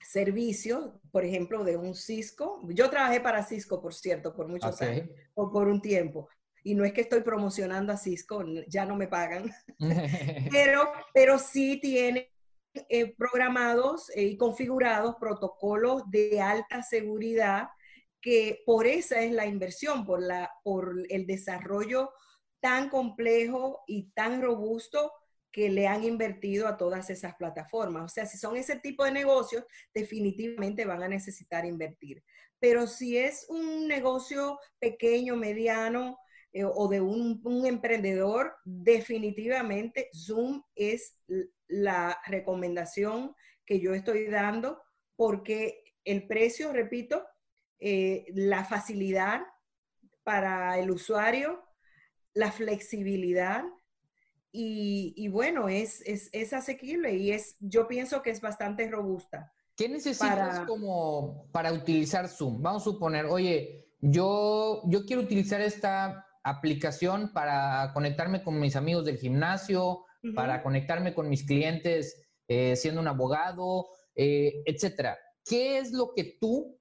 [0.00, 2.60] servicios, por ejemplo, de un Cisco.
[2.68, 6.28] Yo trabajé para Cisco, por cierto, por muchos años, o por un tiempo.
[6.68, 9.50] Y no es que estoy promocionando a Cisco, ya no me pagan,
[10.50, 12.30] pero, pero sí tiene
[12.90, 17.68] eh, programados eh, y configurados protocolos de alta seguridad
[18.20, 22.10] que por esa es la inversión, por, la, por el desarrollo
[22.60, 25.10] tan complejo y tan robusto
[25.50, 28.04] que le han invertido a todas esas plataformas.
[28.04, 32.22] O sea, si son ese tipo de negocios, definitivamente van a necesitar invertir.
[32.60, 36.18] Pero si es un negocio pequeño, mediano
[36.52, 41.18] eh, o de un, un, emprendedor, definitivamente Zoom es
[41.66, 43.34] la recomendación
[43.66, 44.80] que yo estoy dando
[45.14, 47.22] porque el precio, repito,
[47.80, 49.42] eh, la facilidad
[50.22, 51.62] para el usuario,
[52.34, 53.64] la flexibilidad
[54.50, 59.52] y, bueno, es, es, asequible y es, yo pienso que es bastante robusta.
[59.76, 62.60] ¿Qué necesitas como para utilizar Zoom?
[62.60, 69.04] Vamos a suponer, oye, yo, yo quiero utilizar esta aplicación para conectarme con mis amigos
[69.04, 75.18] del gimnasio, para conectarme con mis clientes eh, siendo un abogado, eh, etcétera.
[75.44, 76.78] ¿Qué es lo que tú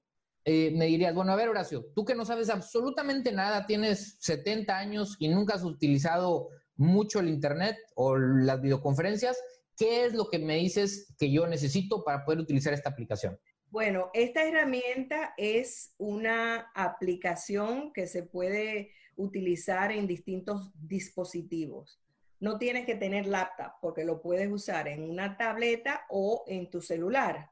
[0.49, 4.77] eh, me dirías, bueno, a ver, Horacio, tú que no sabes absolutamente nada, tienes 70
[4.77, 9.37] años y nunca has utilizado mucho el Internet o las videoconferencias,
[9.75, 13.37] ¿qué es lo que me dices que yo necesito para poder utilizar esta aplicación?
[13.71, 21.99] Bueno, esta herramienta es una aplicación que se puede utilizar en distintos dispositivos.
[22.39, 26.81] No tienes que tener laptop porque lo puedes usar en una tableta o en tu
[26.81, 27.51] celular.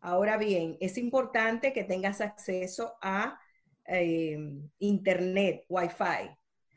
[0.00, 3.38] Ahora bien, es importante que tengas acceso a
[3.86, 4.38] eh,
[4.78, 6.30] Internet, Wi-Fi.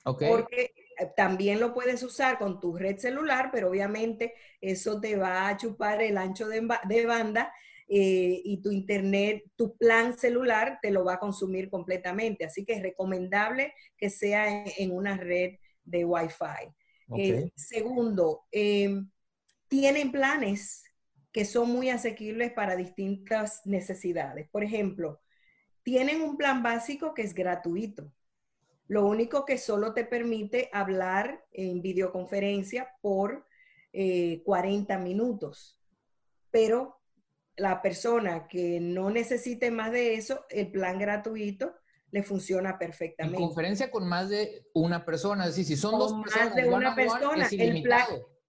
[0.03, 5.47] Porque eh, también lo puedes usar con tu red celular, pero obviamente eso te va
[5.47, 7.53] a chupar el ancho de, banda
[7.95, 12.43] eh, y tu internet, tu plan celular te lo va a consumir completamente.
[12.43, 17.51] Así que es recomendable que sea en, una red de Wi-Fi.
[17.55, 18.47] segundo,
[19.67, 20.83] tienen planes
[21.31, 24.47] que son muy asequibles para distintas necesidades.
[24.49, 25.21] Por ejemplo,
[25.83, 28.11] tienen un plan básico que es gratuito.
[28.87, 33.45] Lo único que solo te permite hablar en videoconferencia por
[33.91, 35.79] 40 eh, minutos.
[36.51, 37.02] Pero
[37.55, 41.75] la persona que no necesite más de eso, el plan gratuito
[42.11, 43.37] le funciona perfectamente.
[43.37, 46.69] En conferencia con más de una persona, es decir, si son dos personas, más de
[46.69, 48.05] una persona, el plan,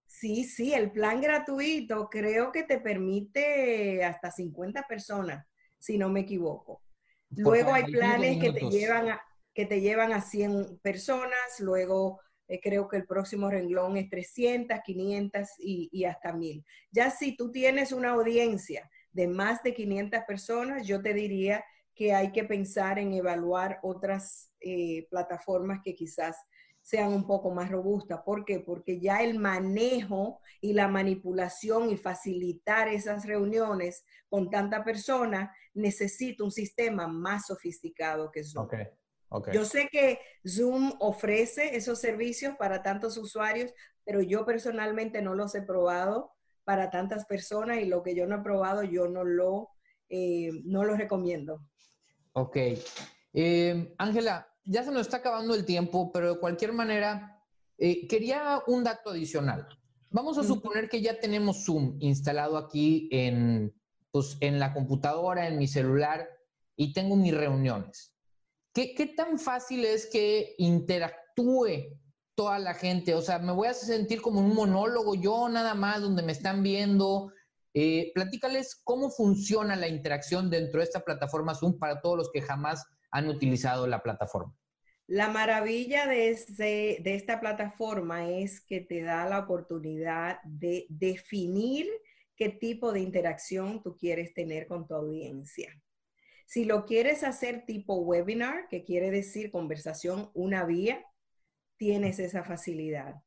[0.06, 5.44] Sí, sí, el plan gratuito creo que te permite hasta 50 personas,
[5.78, 6.82] si no me equivoco.
[7.30, 12.60] Luego hay planes que te, llevan a, que te llevan a 100 personas, luego eh,
[12.62, 16.64] creo que el próximo renglón es 300, 500 y, y, hasta 1000.
[16.92, 22.12] Ya si tú tienes una audiencia de más de 500 personas, yo te diría que
[22.12, 26.36] hay que pensar en evaluar otras eh, plataformas que quizás
[26.82, 28.20] sean un poco más robustas.
[28.26, 28.60] ¿Por qué?
[28.60, 36.44] Porque ya el manejo y la manipulación y facilitar esas reuniones con tanta persona necesita
[36.44, 38.68] un sistema más sofisticado que Zoom.
[39.52, 43.72] Yo sé que Zoom ofrece esos servicios para tantos usuarios,
[44.04, 46.32] pero yo personalmente no los he probado
[46.64, 49.70] para tantas personas y lo que yo no he probado yo no lo,
[50.08, 51.60] eh, no lo recomiendo.
[52.32, 52.56] Ok.
[53.32, 57.42] Eh, Ángela, ya se nos está acabando el tiempo, pero de cualquier manera,
[57.78, 59.68] eh, quería un dato adicional.
[60.10, 63.74] Vamos a suponer que ya tenemos Zoom instalado aquí en,
[64.10, 66.28] pues, en la computadora, en mi celular,
[66.76, 68.14] y tengo mis reuniones.
[68.72, 71.98] ¿Qué, ¿Qué tan fácil es que interactúe
[72.34, 73.14] toda la gente?
[73.14, 76.62] O sea, me voy a sentir como un monólogo yo nada más, donde me están
[76.62, 77.32] viendo.
[77.72, 82.40] Eh, platícales cómo funciona la interacción dentro de esta plataforma Zoom para todos los que
[82.40, 84.54] jamás han utilizado la plataforma.
[85.06, 91.86] La maravilla de, de esta plataforma es que te da la oportunidad de definir
[92.36, 95.70] qué tipo de interacción tú quieres tener con tu audiencia.
[96.46, 101.04] Si lo quieres hacer tipo webinar, que quiere decir conversación una vía,
[101.84, 103.22] tienes esa facilidad.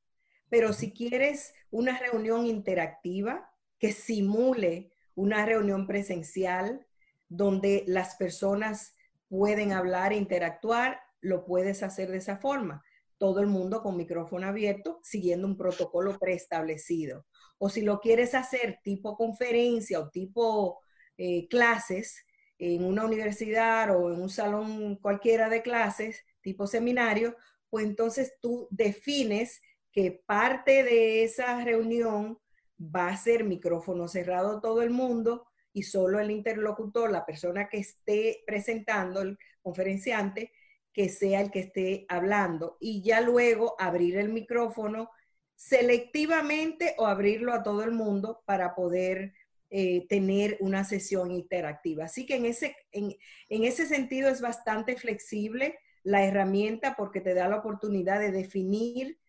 [0.49, 6.83] Pero si quieres una reunión interactiva que simule una reunión presencial
[7.29, 8.95] donde las personas
[9.29, 12.83] pueden hablar e interactuar, lo puedes hacer de esa forma.
[13.19, 17.27] Todo el mundo con micrófono abierto, siguiendo un protocolo preestablecido.
[17.59, 20.79] O si lo quieres hacer tipo conferencia o tipo
[21.15, 22.25] eh, clases
[22.57, 27.35] en una universidad o en un salón cualquiera de clases, tipo seminario,
[27.69, 29.61] pues entonces tú defines
[29.91, 32.39] que parte de esa reunión
[32.79, 37.77] va a ser micrófono cerrado todo el mundo y solo el interlocutor, la persona que
[37.77, 40.51] esté presentando, el conferenciante,
[40.93, 45.11] que sea el que esté hablando y ya luego abrir el micrófono
[45.55, 49.33] selectivamente o abrirlo a todo el mundo para poder
[49.69, 52.05] eh, tener una sesión interactiva.
[52.05, 53.13] Así que en ese, en,
[53.49, 55.77] ese sentido es bastante flexible
[56.07, 59.19] la herramienta porque te da la oportunidad de definir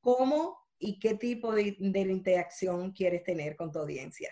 [0.00, 4.30] cómo y qué tipo de, interacción quieres tener con tu audiencia.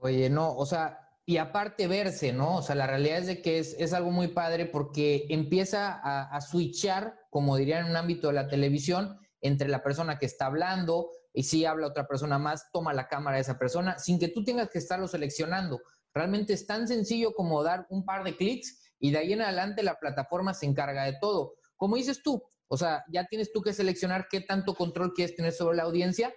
[0.00, 2.56] Oye, no, o sea, y aparte verse, ¿no?
[2.56, 6.40] O sea, la realidad es de que es, algo muy padre porque empieza a, a,
[6.40, 11.10] switchar, como dirían en un ámbito de la televisión, entre la persona que está hablando
[11.32, 14.42] y si habla otra persona más, toma la cámara de esa persona sin que tú
[14.42, 15.80] tengas que estarlo seleccionando.
[16.12, 19.82] Realmente es tan sencillo como dar un par de clics y de ahí en adelante
[19.82, 21.54] la plataforma se encarga de todo.
[21.76, 25.52] Como dices tú, o sea, ya tienes tú que seleccionar qué tanto control quieres tener
[25.52, 26.34] sobre la audiencia,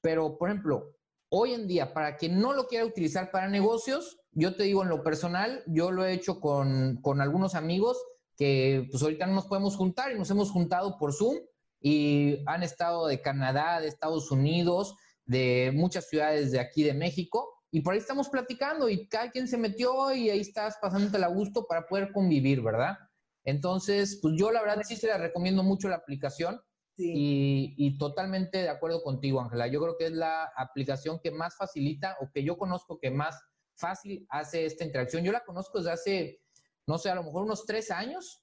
[0.00, 0.98] pero por ejemplo,
[1.30, 4.88] Hoy en día, para quien no lo quiera utilizar para negocios, yo te digo en
[4.88, 8.02] lo personal, yo lo he hecho con, algunos amigos
[8.34, 11.36] que pues ahorita no nos podemos juntar y nos hemos juntado por Zoom
[11.82, 14.94] y han estado de Canadá, de Estados Unidos,
[15.26, 19.46] de muchas ciudades de aquí de México y por ahí estamos platicando y cada quien
[19.46, 22.96] se metió y ahí estás pasándote a gusto para poder convivir, ¿verdad?
[23.44, 26.60] Entonces, pues yo la verdad sí se la recomiendo mucho la aplicación.
[27.00, 29.68] Y, totalmente de acuerdo contigo, Ángela.
[29.68, 33.40] Yo creo que es la aplicación que más facilita o que yo conozco que más
[33.76, 35.22] fácil hace esta interacción.
[35.22, 36.40] Yo la conozco desde hace,
[36.88, 38.42] no sé, a lo mejor unos tres años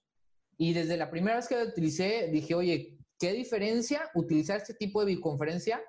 [0.57, 5.01] y desde la primera vez que la utilicé dije, oye, ¿qué diferencia utilizar este tipo
[5.01, 5.82] de videoconferencia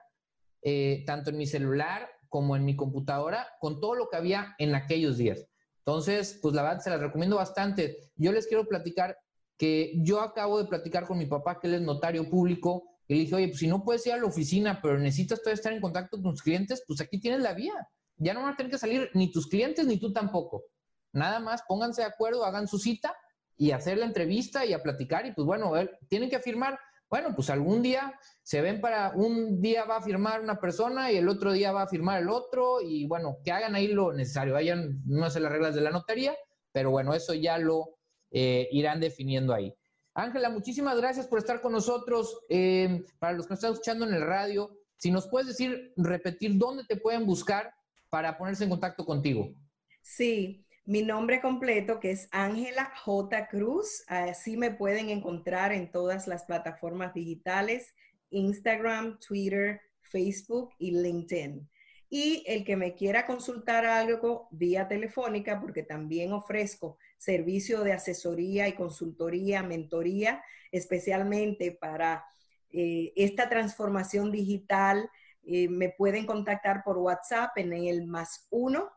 [0.62, 4.74] eh, tanto en mi celular como en mi computadora con todo lo que había en
[4.74, 5.47] aquellos días?
[5.79, 8.11] Entonces, pues la verdad se las recomiendo bastante.
[8.16, 9.16] Yo les quiero platicar
[9.57, 13.20] que yo acabo de platicar con mi papá, que él es notario público, y le
[13.20, 15.81] dije, oye, pues si no puedes ir a la oficina, pero necesitas todavía estar en
[15.81, 17.74] contacto con tus clientes, pues aquí tienes la vía.
[18.16, 20.64] Ya no van a tener que salir ni tus clientes ni tú tampoco.
[21.12, 23.14] Nada más pónganse de acuerdo, hagan su cita
[23.57, 25.24] y hacer la entrevista y a platicar.
[25.27, 25.72] Y pues bueno,
[26.09, 30.40] tienen que afirmar, bueno, pues algún día se ven para, un día va a firmar
[30.40, 33.74] una persona y el otro día va a firmar el otro y bueno, que hagan
[33.74, 34.54] ahí lo necesario.
[34.54, 36.34] Vayan, no sé las reglas de la notaría,
[36.72, 37.96] pero bueno, eso ya lo
[38.30, 39.74] eh, irán definiendo ahí.
[40.14, 42.40] Ángela, muchísimas gracias por estar con nosotros.
[42.48, 46.57] Eh, para los que nos están escuchando en el radio, si nos puedes decir, repetir
[46.57, 47.72] dónde te pueden buscar
[48.11, 49.54] para ponerse en contacto contigo.
[50.02, 53.49] Sí, mi nombre completo que es Ángela J.
[53.49, 54.05] Cruz.
[54.07, 57.95] Así me pueden encontrar en todas las plataformas digitales,
[58.30, 61.68] Instagram, Twitter, Facebook y LinkedIn.
[62.09, 68.68] Y el que me quiera consultar algo vía telefónica, porque también ofrezco servicio de asesoría
[68.68, 72.24] y consultoría, mentoría, especialmente para
[72.70, 75.11] eh, esta transformación digital,
[75.43, 78.89] eh, me pueden contactar por WhatsApp en el más 1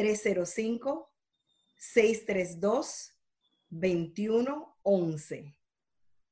[0.00, 1.12] 305
[1.76, 3.12] 632
[3.68, 5.54] 2111.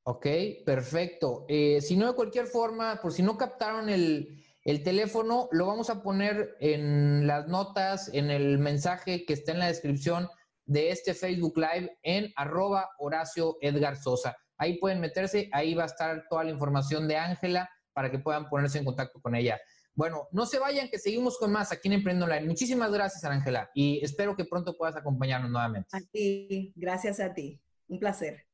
[0.05, 0.27] Ok,
[0.65, 1.45] perfecto.
[1.49, 5.91] Eh, si no, de cualquier forma, por si no captaron el, el teléfono lo vamos
[5.91, 10.29] a poner en las notas, en el mensaje que está en la descripción
[10.65, 14.35] de este Facebook Live en arroba Horacio Edgar Sosa.
[14.57, 18.49] Ahí pueden meterse, ahí va a estar toda la información de Ángela para que puedan
[18.49, 19.61] ponerse en contacto con ella.
[19.99, 22.47] Bueno, no se vayan, que seguimos con más aquí en Emprendo Online.
[22.47, 25.89] Muchísimas gracias, Ángela, y espero que pronto puedas acompañarnos nuevamente.
[25.91, 27.61] A ti, gracias a ti.
[27.89, 28.47] Un placer.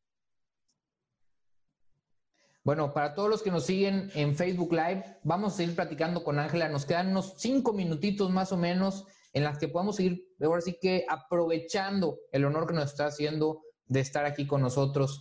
[2.62, 6.38] Bueno, para todos los que nos siguen en Facebook Live, vamos a seguir platicando con
[6.38, 6.70] Ángela.
[6.70, 10.78] Nos quedan unos cinco minutitos más o menos en las que podamos seguir, ahora sí
[10.80, 15.20] que aprovechando el honor que nos está haciendo de estar aquí con nosotros.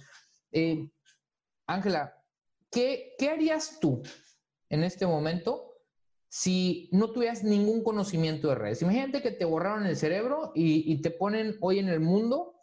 [0.53, 0.89] Eh,
[1.67, 2.15] Ángela,
[2.71, 4.01] ¿qué, harías tú
[4.69, 5.72] en este momento
[6.35, 8.81] si no tuvieras ningún conocimiento de redes?
[8.81, 12.55] Imagínate que te borraron el cerebro y, te ponen hoy en el mundo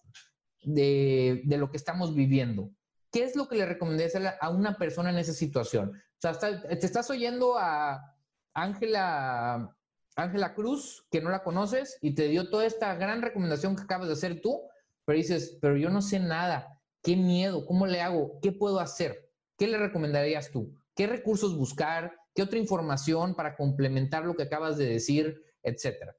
[0.64, 2.70] de, de lo que estamos viviendo.
[3.12, 5.90] ¿qué es lo que le recomendarías a una persona en esa situación?
[5.90, 8.16] O sea, te estás oyendo a
[8.54, 9.74] Ángela
[10.16, 14.08] Ángela Cruz, que no la conoces, y te dio toda esta gran recomendación que acabas
[14.08, 14.62] de hacer tú,
[15.04, 18.38] pero dices, pero yo no sé nada, qué miedo, ¿cómo le hago?
[18.42, 19.30] ¿Qué puedo hacer?
[19.56, 20.76] ¿Qué le recomendarías tú?
[20.94, 22.19] ¿Qué recursos buscar?
[22.34, 26.16] ¿Qué otra información para complementar lo que acabas de decir, etcétera?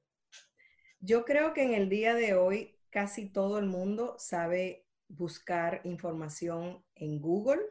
[1.00, 6.84] Yo creo que en el día de hoy casi todo el mundo sabe buscar información
[6.94, 7.62] en Google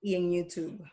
[0.00, 0.84] y en YouTube.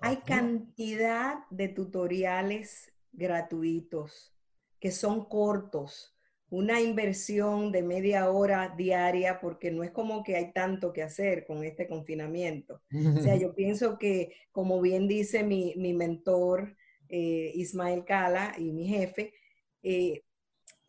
[0.00, 4.34] Hay cantidad de tutoriales gratuitos
[4.80, 6.17] que son cortos,
[6.50, 11.44] una inversión de media hora diaria, porque no es como que hay tanto que hacer
[11.46, 12.82] con este confinamiento.
[13.16, 16.76] O sea, yo pienso que, como bien dice mi, mentor,
[17.08, 19.34] eh, Ismael Cala, y mi jefe,
[19.82, 20.24] eh,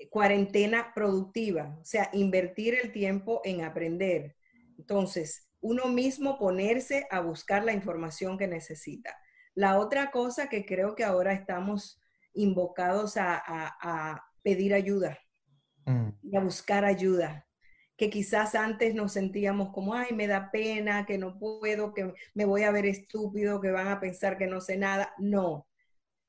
[0.09, 4.37] cuarentena productiva, o sea, invertir el tiempo en aprender.
[4.77, 9.17] Entonces, uno mismo ponerse a buscar la información que necesita.
[9.55, 11.99] La otra cosa que creo que ahora estamos
[12.33, 15.19] invocados a, pedir ayuda
[15.89, 16.09] mm.
[16.23, 17.47] y a buscar ayuda,
[17.97, 22.45] que quizás antes nos sentíamos como, ay, me da pena, que no puedo, que me
[22.45, 25.13] voy a ver estúpido, que van a pensar que no sé nada.
[25.17, 25.67] No,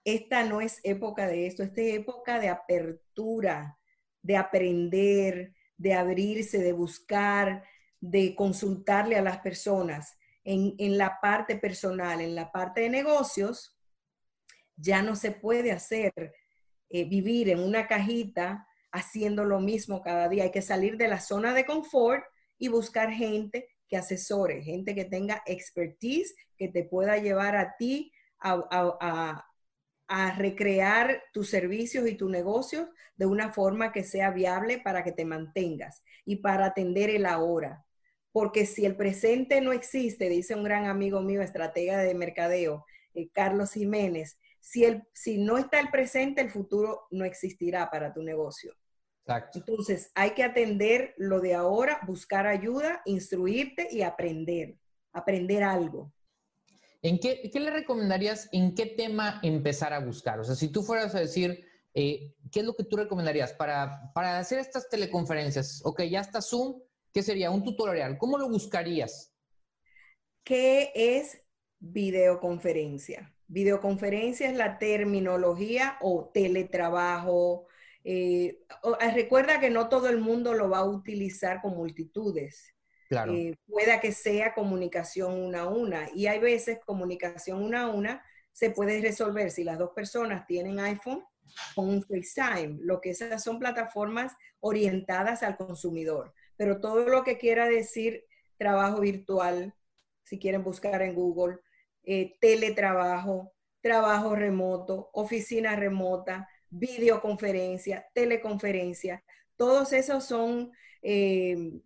[0.04, 3.78] esta no es época de esto, esta es época de apertura,
[4.22, 7.64] de aprender, de abrirse, de buscar,
[8.00, 10.16] de consultarle a las personas.
[10.42, 13.78] En, la parte personal, en la parte de negocios,
[14.74, 16.12] ya no se puede hacer
[16.88, 20.44] eh, vivir en una cajita haciendo lo mismo cada día.
[20.44, 22.24] Hay que salir de la zona de confort
[22.58, 28.12] y buscar gente que asesore, gente que tenga expertise, que te pueda llevar a ti
[28.38, 29.44] a,
[30.12, 35.12] a recrear tus servicios y tus negocios de una forma que sea viable para que
[35.12, 37.84] te mantengas y para atender el ahora.
[38.32, 43.30] Porque si el presente no existe, dice un gran amigo mío, estratega de mercadeo, eh,
[43.30, 48.22] Carlos Jiménez, si, el, si no está el presente, el futuro no existirá para tu
[48.22, 48.74] negocio.
[49.54, 54.76] Entonces, hay que atender lo de ahora, buscar ayuda, instruirte y aprender,
[55.12, 56.12] aprender algo.
[57.02, 60.38] ¿En qué, qué, le recomendarías, en qué tema empezar a buscar?
[60.38, 61.64] O sea, si tú fueras a decir,
[61.94, 65.80] eh, ¿qué es lo que tú recomendarías para, para hacer estas teleconferencias?
[65.84, 66.80] Ok, ya está Zoom,
[67.12, 67.50] ¿qué sería?
[67.50, 68.18] Un tutorial.
[68.18, 69.34] ¿Cómo lo buscarías?
[70.44, 71.42] ¿Qué es
[71.78, 73.34] videoconferencia?
[73.46, 77.66] Videoconferencia es la terminología o teletrabajo.
[78.04, 82.74] Eh, ah, recuerda que no todo el mundo lo va a utilizar con multitudes.
[83.08, 83.34] Claro.
[83.34, 86.08] Eh, pueda que sea comunicación una a una.
[86.14, 90.80] Y hay veces comunicación una a una se puede resolver si las dos personas tienen
[90.80, 91.24] iPhone
[91.74, 96.34] con un FaceTime, lo que esas son plataformas orientadas al consumidor.
[96.56, 98.24] Pero todo lo que quiera decir
[98.58, 99.74] trabajo virtual,
[100.24, 101.58] si quieren buscar en Google,
[102.04, 109.22] eh, teletrabajo, trabajo remoto, oficina remota, videoconferencia, teleconferencia,
[109.56, 111.80] todos esos son eh,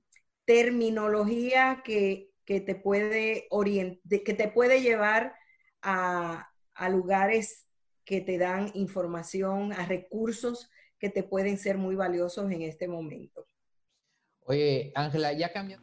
[0.44, 5.34] terminología que, te puede que te puede llevar
[5.82, 7.66] a, a lugares
[8.04, 13.46] que te dan información, a recursos que te pueden ser muy valiosos en este momento.
[14.46, 15.78] Oye, Ángela, ya cambió.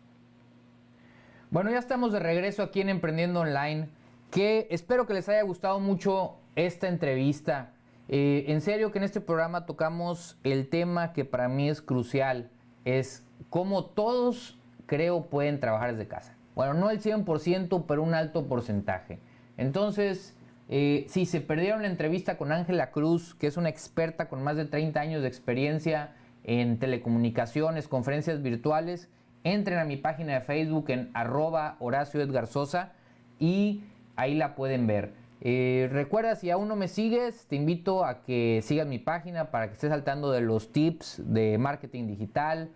[1.50, 3.90] Bueno, ya estamos de regreso aquí en Emprendiendo Online
[4.32, 7.74] que espero que les haya gustado mucho esta entrevista.
[8.14, 12.50] Eh, en serio que en este programa tocamos el tema que para mí es crucial,
[12.84, 16.36] es cómo todos creo pueden trabajar desde casa.
[16.54, 19.20] Bueno, no el 100%, pero un alto porcentaje.
[19.56, 20.36] Entonces,
[20.68, 24.58] eh, si se perdieron la entrevista con Ángela Cruz, que es una experta con más
[24.58, 26.12] de 30 años de experiencia
[26.44, 29.08] en telecomunicaciones, conferencias virtuales,
[29.46, 32.92] entren a mi página de Facebook en arroba Horacio Edgar Sosa
[33.40, 33.86] y
[34.18, 35.21] ahí la pueden ver.
[35.44, 39.68] Eh, recuerda, si aún no me sigues, te invito a que sigas mi página para
[39.68, 42.70] que estés saltando de los tips de marketing digital,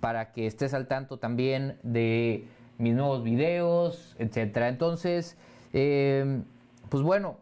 [0.00, 2.48] para que estés al tanto también de
[2.78, 4.68] mis nuevos videos, etcétera.
[4.68, 5.36] Entonces,
[5.74, 6.44] em,
[6.88, 7.36] pues bueno,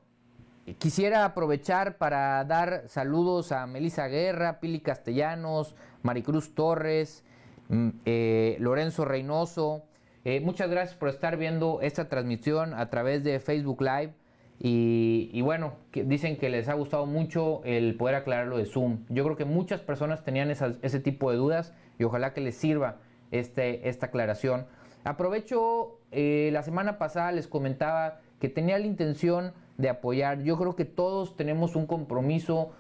[0.79, 7.23] quisiera aprovechar para dar saludos a Melissa Guerra, Pili Castellanos, Maricruz Torres,
[7.69, 9.85] mm, eh, Lorenzo Reynoso,
[10.25, 14.15] eh, muchas gracias por estar viendo esta transmisión a través de Facebook Live.
[14.61, 19.01] Y, bueno, dicen que les ha gustado mucho el poder aclarar lo de Zoom.
[19.09, 22.97] Yo creo que muchas personas tenían ese tipo de dudas y ojalá que les sirva
[23.31, 24.67] este, esta aclaración.
[25.03, 30.43] Aprovecho, eh, la semana pasada les comentaba que tenía la intención de apoyar.
[30.45, 32.71] Yo creo que todos tenemos un compromiso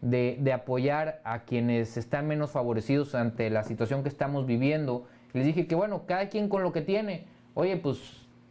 [0.00, 5.44] de, de apoyar a quienes están menos favorecidos ante la situación que estamos viviendo les
[5.44, 7.26] dije que bueno, cada quien con lo que tiene.
[7.54, 7.98] Oye, pues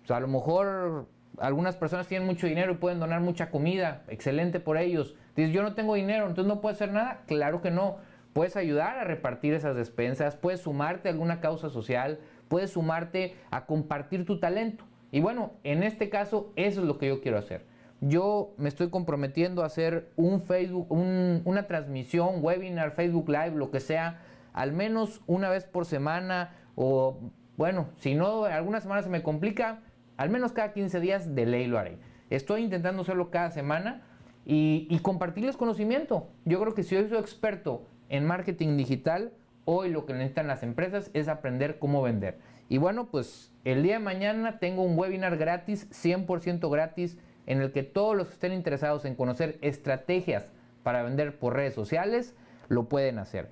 [0.09, 1.07] a lo mejor
[1.39, 4.03] algunas personas tienen mucho dinero y pueden donar mucha comida.
[4.07, 5.15] Excelente por ellos.
[5.35, 7.21] Dices, yo no tengo dinero, entonces no puedo hacer nada.
[7.27, 7.97] Claro que no.
[8.33, 13.65] Puedes ayudar a repartir esas despensas, puedes sumarte a alguna causa social, puedes sumarte a
[13.65, 14.85] compartir tu talento.
[15.11, 17.65] Y bueno, en este caso, eso es lo que yo quiero hacer.
[18.01, 23.79] yo me estoy comprometiendo a hacer un Facebook, una transmisión, webinar, Facebook Live, lo que
[23.79, 24.21] sea,
[24.51, 27.19] al menos una vez por semana o
[27.55, 29.81] bueno, si no, alguna semana se me complica,
[30.17, 31.97] al menos cada 15 días de ley lo haré.
[32.29, 34.01] Estoy intentando hacerlo cada semana
[34.45, 36.27] y, compartirles conocimiento.
[36.45, 39.31] Yo creo que si hoy soy experto en marketing digital,
[39.65, 42.39] hoy lo que necesitan las empresas es aprender cómo vender.
[42.69, 47.71] Y bueno, pues el día de mañana tengo un webinar gratis, 100% gratis en el
[47.71, 50.51] que todos los que estén interesados en conocer estrategias
[50.81, 52.35] para vender por redes sociales
[52.69, 53.49] lo pueden hacer.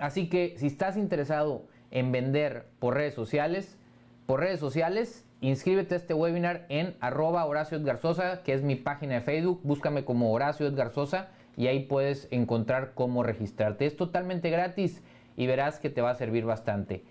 [0.00, 3.78] Así que si estás interesado en vender por redes sociales,
[4.26, 8.76] por redes sociales, inscríbete a este webinar en arroba Horacio Edgar Sosa, que es mi
[8.76, 13.86] página de Facebook, búscame como Horacio Edgar Sosa y ahí puedes encontrar cómo registrarte.
[13.86, 15.02] Es totalmente gratis
[15.36, 17.04] y verás que te va a servir bastante.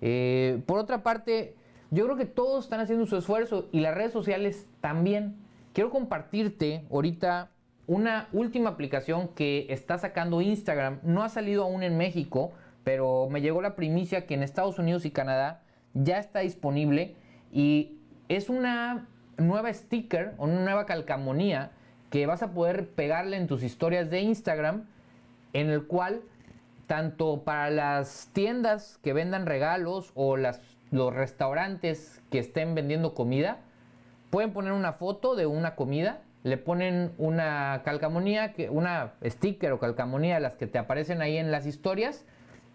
[0.00, 1.56] Eh, por otra parte,
[1.90, 5.36] yo creo que todos están haciendo su esfuerzo y las redes sociales también.
[5.72, 7.50] Quiero compartirte ahorita
[7.86, 11.00] una última aplicación que está sacando Instagram.
[11.02, 12.52] No ha salido aún en México,
[12.84, 15.62] pero me llegó la primicia que en Estados Unidos y Canadá
[15.94, 17.16] ya está disponible
[17.52, 21.70] y es una nueva sticker o una nueva calcamonía
[22.10, 24.84] que vas a poder pegarle en tus historias de Instagram
[25.52, 26.22] en el cual
[26.86, 33.58] tanto para las tiendas que vendan regalos o las los restaurantes que estén vendiendo comida
[34.30, 39.78] pueden poner una foto de una comida, le ponen una calcamonía, que, una sticker o
[39.78, 42.24] calcamonía las que te aparecen ahí en las historias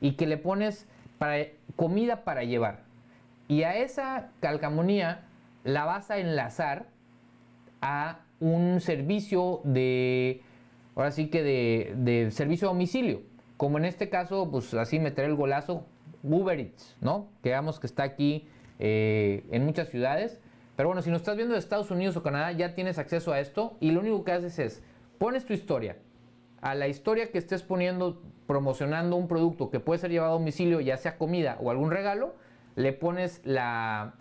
[0.01, 1.45] y que le pones para,
[1.76, 2.82] comida para llevar.
[3.54, 5.28] Y a esa calcamonía
[5.64, 6.88] la vas a enlazar
[7.82, 10.41] a un servicio de,
[10.95, 13.22] ahora sí que de, servicio a domicilio.
[13.56, 15.86] Como en este caso, pues así meter el golazo
[16.24, 17.28] Uber Eats, ¿no?
[17.43, 18.47] Que que está aquí
[18.80, 20.39] eh, en muchas ciudades.
[20.76, 23.39] Pero bueno, si nos estás viendo de Estados Unidos o Canadá, ya tienes acceso a
[23.39, 24.82] esto y lo único que haces es
[25.20, 25.97] pones tu historia.
[26.60, 30.80] A la historia que estés poniendo, promocionando un producto que puede ser llevado a domicilio,
[30.80, 32.34] ya sea comida o algún regalo,
[32.76, 34.15] le pones la,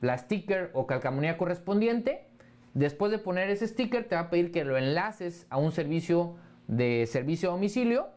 [0.00, 2.26] la sticker o calcamonía correspondiente.
[2.74, 6.36] Después de poner ese sticker, te va a pedir que lo enlaces a un servicio
[6.66, 8.08] de servicio a domicilio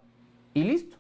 [0.54, 0.98] y listo.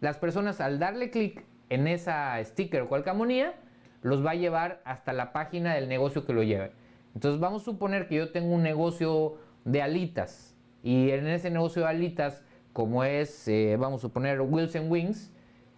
[0.00, 3.54] Las personas al darle clic en esa sticker o calcamonía,
[4.02, 6.72] los va a llevar hasta la página del negocio que lo lleve.
[7.14, 11.82] Entonces vamos a suponer que yo tengo un negocio de alitas y en ese negocio
[11.82, 15.32] de alitas, como es, eh, vamos a suponer Wilson Wings,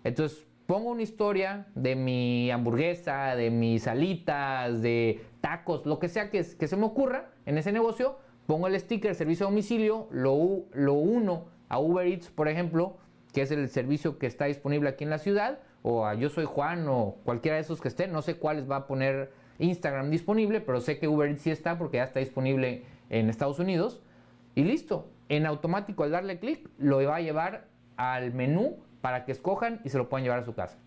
[0.05, 6.31] entonces pongo una historia de mi hamburguesa, de mis alitas, de tacos, lo que sea
[6.31, 8.17] que, se me ocurra en ese negocio,
[8.47, 12.97] pongo el sticker servicio a domicilio, lo uno a Uber Eats, por ejemplo,
[13.35, 16.47] que es el servicio que está disponible aquí en la ciudad, o a Yo Soy
[16.47, 18.11] Juan o cualquiera de esos que estén.
[18.11, 21.77] No sé cuáles va a poner Instagram disponible, pero sé que Uber Eats sí está
[21.77, 24.01] porque ya está disponible en Estados Unidos.
[24.55, 27.67] Y listo, en automático al darle clic lo va a llevar
[27.99, 30.79] al menú para que escojan y se lo puedan llevar a su casa.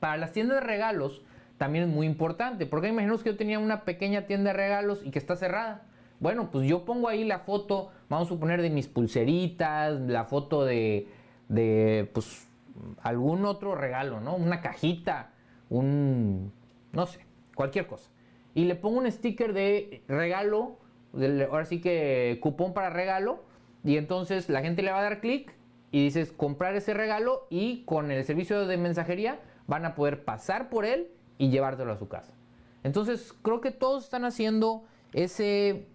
[0.00, 1.22] Para las tiendas de regalos
[1.56, 5.10] también es muy importante, porque imaginaos que yo tenía una pequeña tienda de regalos y
[5.10, 5.86] que está cerrada.
[6.20, 10.64] Bueno, pues yo pongo ahí la foto, vamos a suponer de mis pulseritas, la foto
[10.64, 11.08] de,
[11.48, 12.48] de pues,
[13.02, 14.34] algún otro regalo, ¿no?
[14.34, 15.30] Una cajita,
[15.70, 16.52] un,
[16.92, 17.20] no sé,
[17.54, 18.10] cualquier cosa.
[18.54, 20.78] Y le pongo un sticker de regalo,
[21.50, 23.44] ahora sí que cupón para regalo,
[23.84, 25.52] y entonces la gente le va a dar clic
[25.94, 29.38] y dices comprar ese regalo y con el servicio de mensajería
[29.68, 31.06] van a poder pasar por él
[31.38, 32.32] y llevártelo a su casa.
[32.82, 34.82] Entonces creo que todos están haciendo
[35.12, 35.86] ese,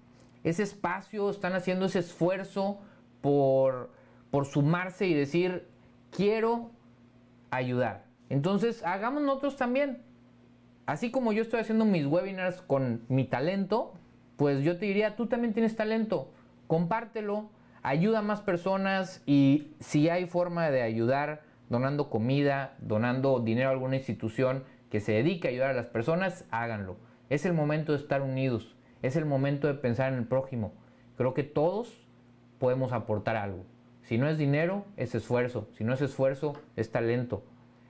[0.45, 2.79] ese espacio, están haciendo ese esfuerzo
[3.19, 3.89] por,
[4.31, 5.67] por sumarse y decir,
[6.11, 6.71] quiero
[7.51, 8.05] ayudar.
[8.29, 10.01] Entonces, hagamos nosotros también.
[10.85, 13.95] Así como yo estoy haciendo mis webinars con mi talento,
[14.37, 16.31] pues yo te diría, tú también tienes talento,
[16.67, 17.49] compártelo,
[17.83, 23.73] ayuda a más personas y si hay forma de ayudar donando comida, donando dinero a
[23.73, 26.97] alguna institución que se dedique a ayudar a las personas, háganlo.
[27.29, 30.73] Es el momento de estar unidos, es el momento de pensar en el prójimo.
[31.15, 32.07] Creo que todos
[32.57, 33.65] podemos aportar algo.
[34.03, 35.67] Si no es dinero, es esfuerzo.
[35.77, 37.43] Si no es esfuerzo, es talento.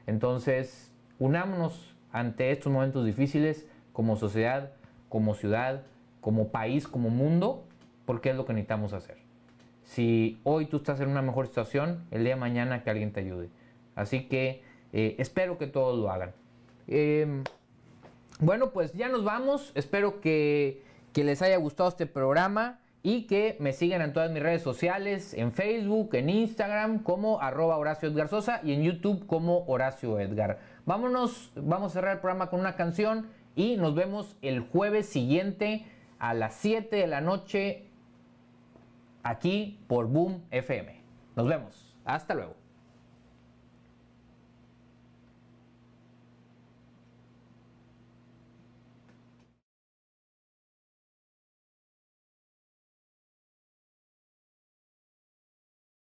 [0.07, 4.73] Entonces, unámonos ante estos momentos difíciles como sociedad,
[5.07, 5.83] como ciudad,
[6.19, 7.65] como país, como mundo,
[8.05, 9.28] porque es lo que necesitamos hacer.
[9.89, 13.21] Si hoy tú estás en una mejor situación, el día de mañana que alguien te
[13.21, 13.49] ayude.
[13.95, 14.61] Así que
[14.93, 16.31] eh, espero que todos lo hagan.
[16.85, 17.43] Em,
[18.39, 19.71] bueno, pues ya nos vamos.
[19.73, 20.83] Espero que,
[21.15, 25.51] les haya gustado este programa y que me sigan en todas mis redes sociales, en
[25.51, 30.59] Facebook, en Instagram como arroba Horacio Edgar Sosa y en YouTube como Horacio Edgar.
[30.85, 33.25] Vámonos, vamos a cerrar el programa con una canción
[33.55, 35.87] y nos vemos el jueves siguiente
[36.19, 37.88] a las 7 de la noche
[39.29, 41.01] aquí por Boom FM.
[41.35, 41.95] Nos vemos.
[42.03, 42.58] Hasta luego.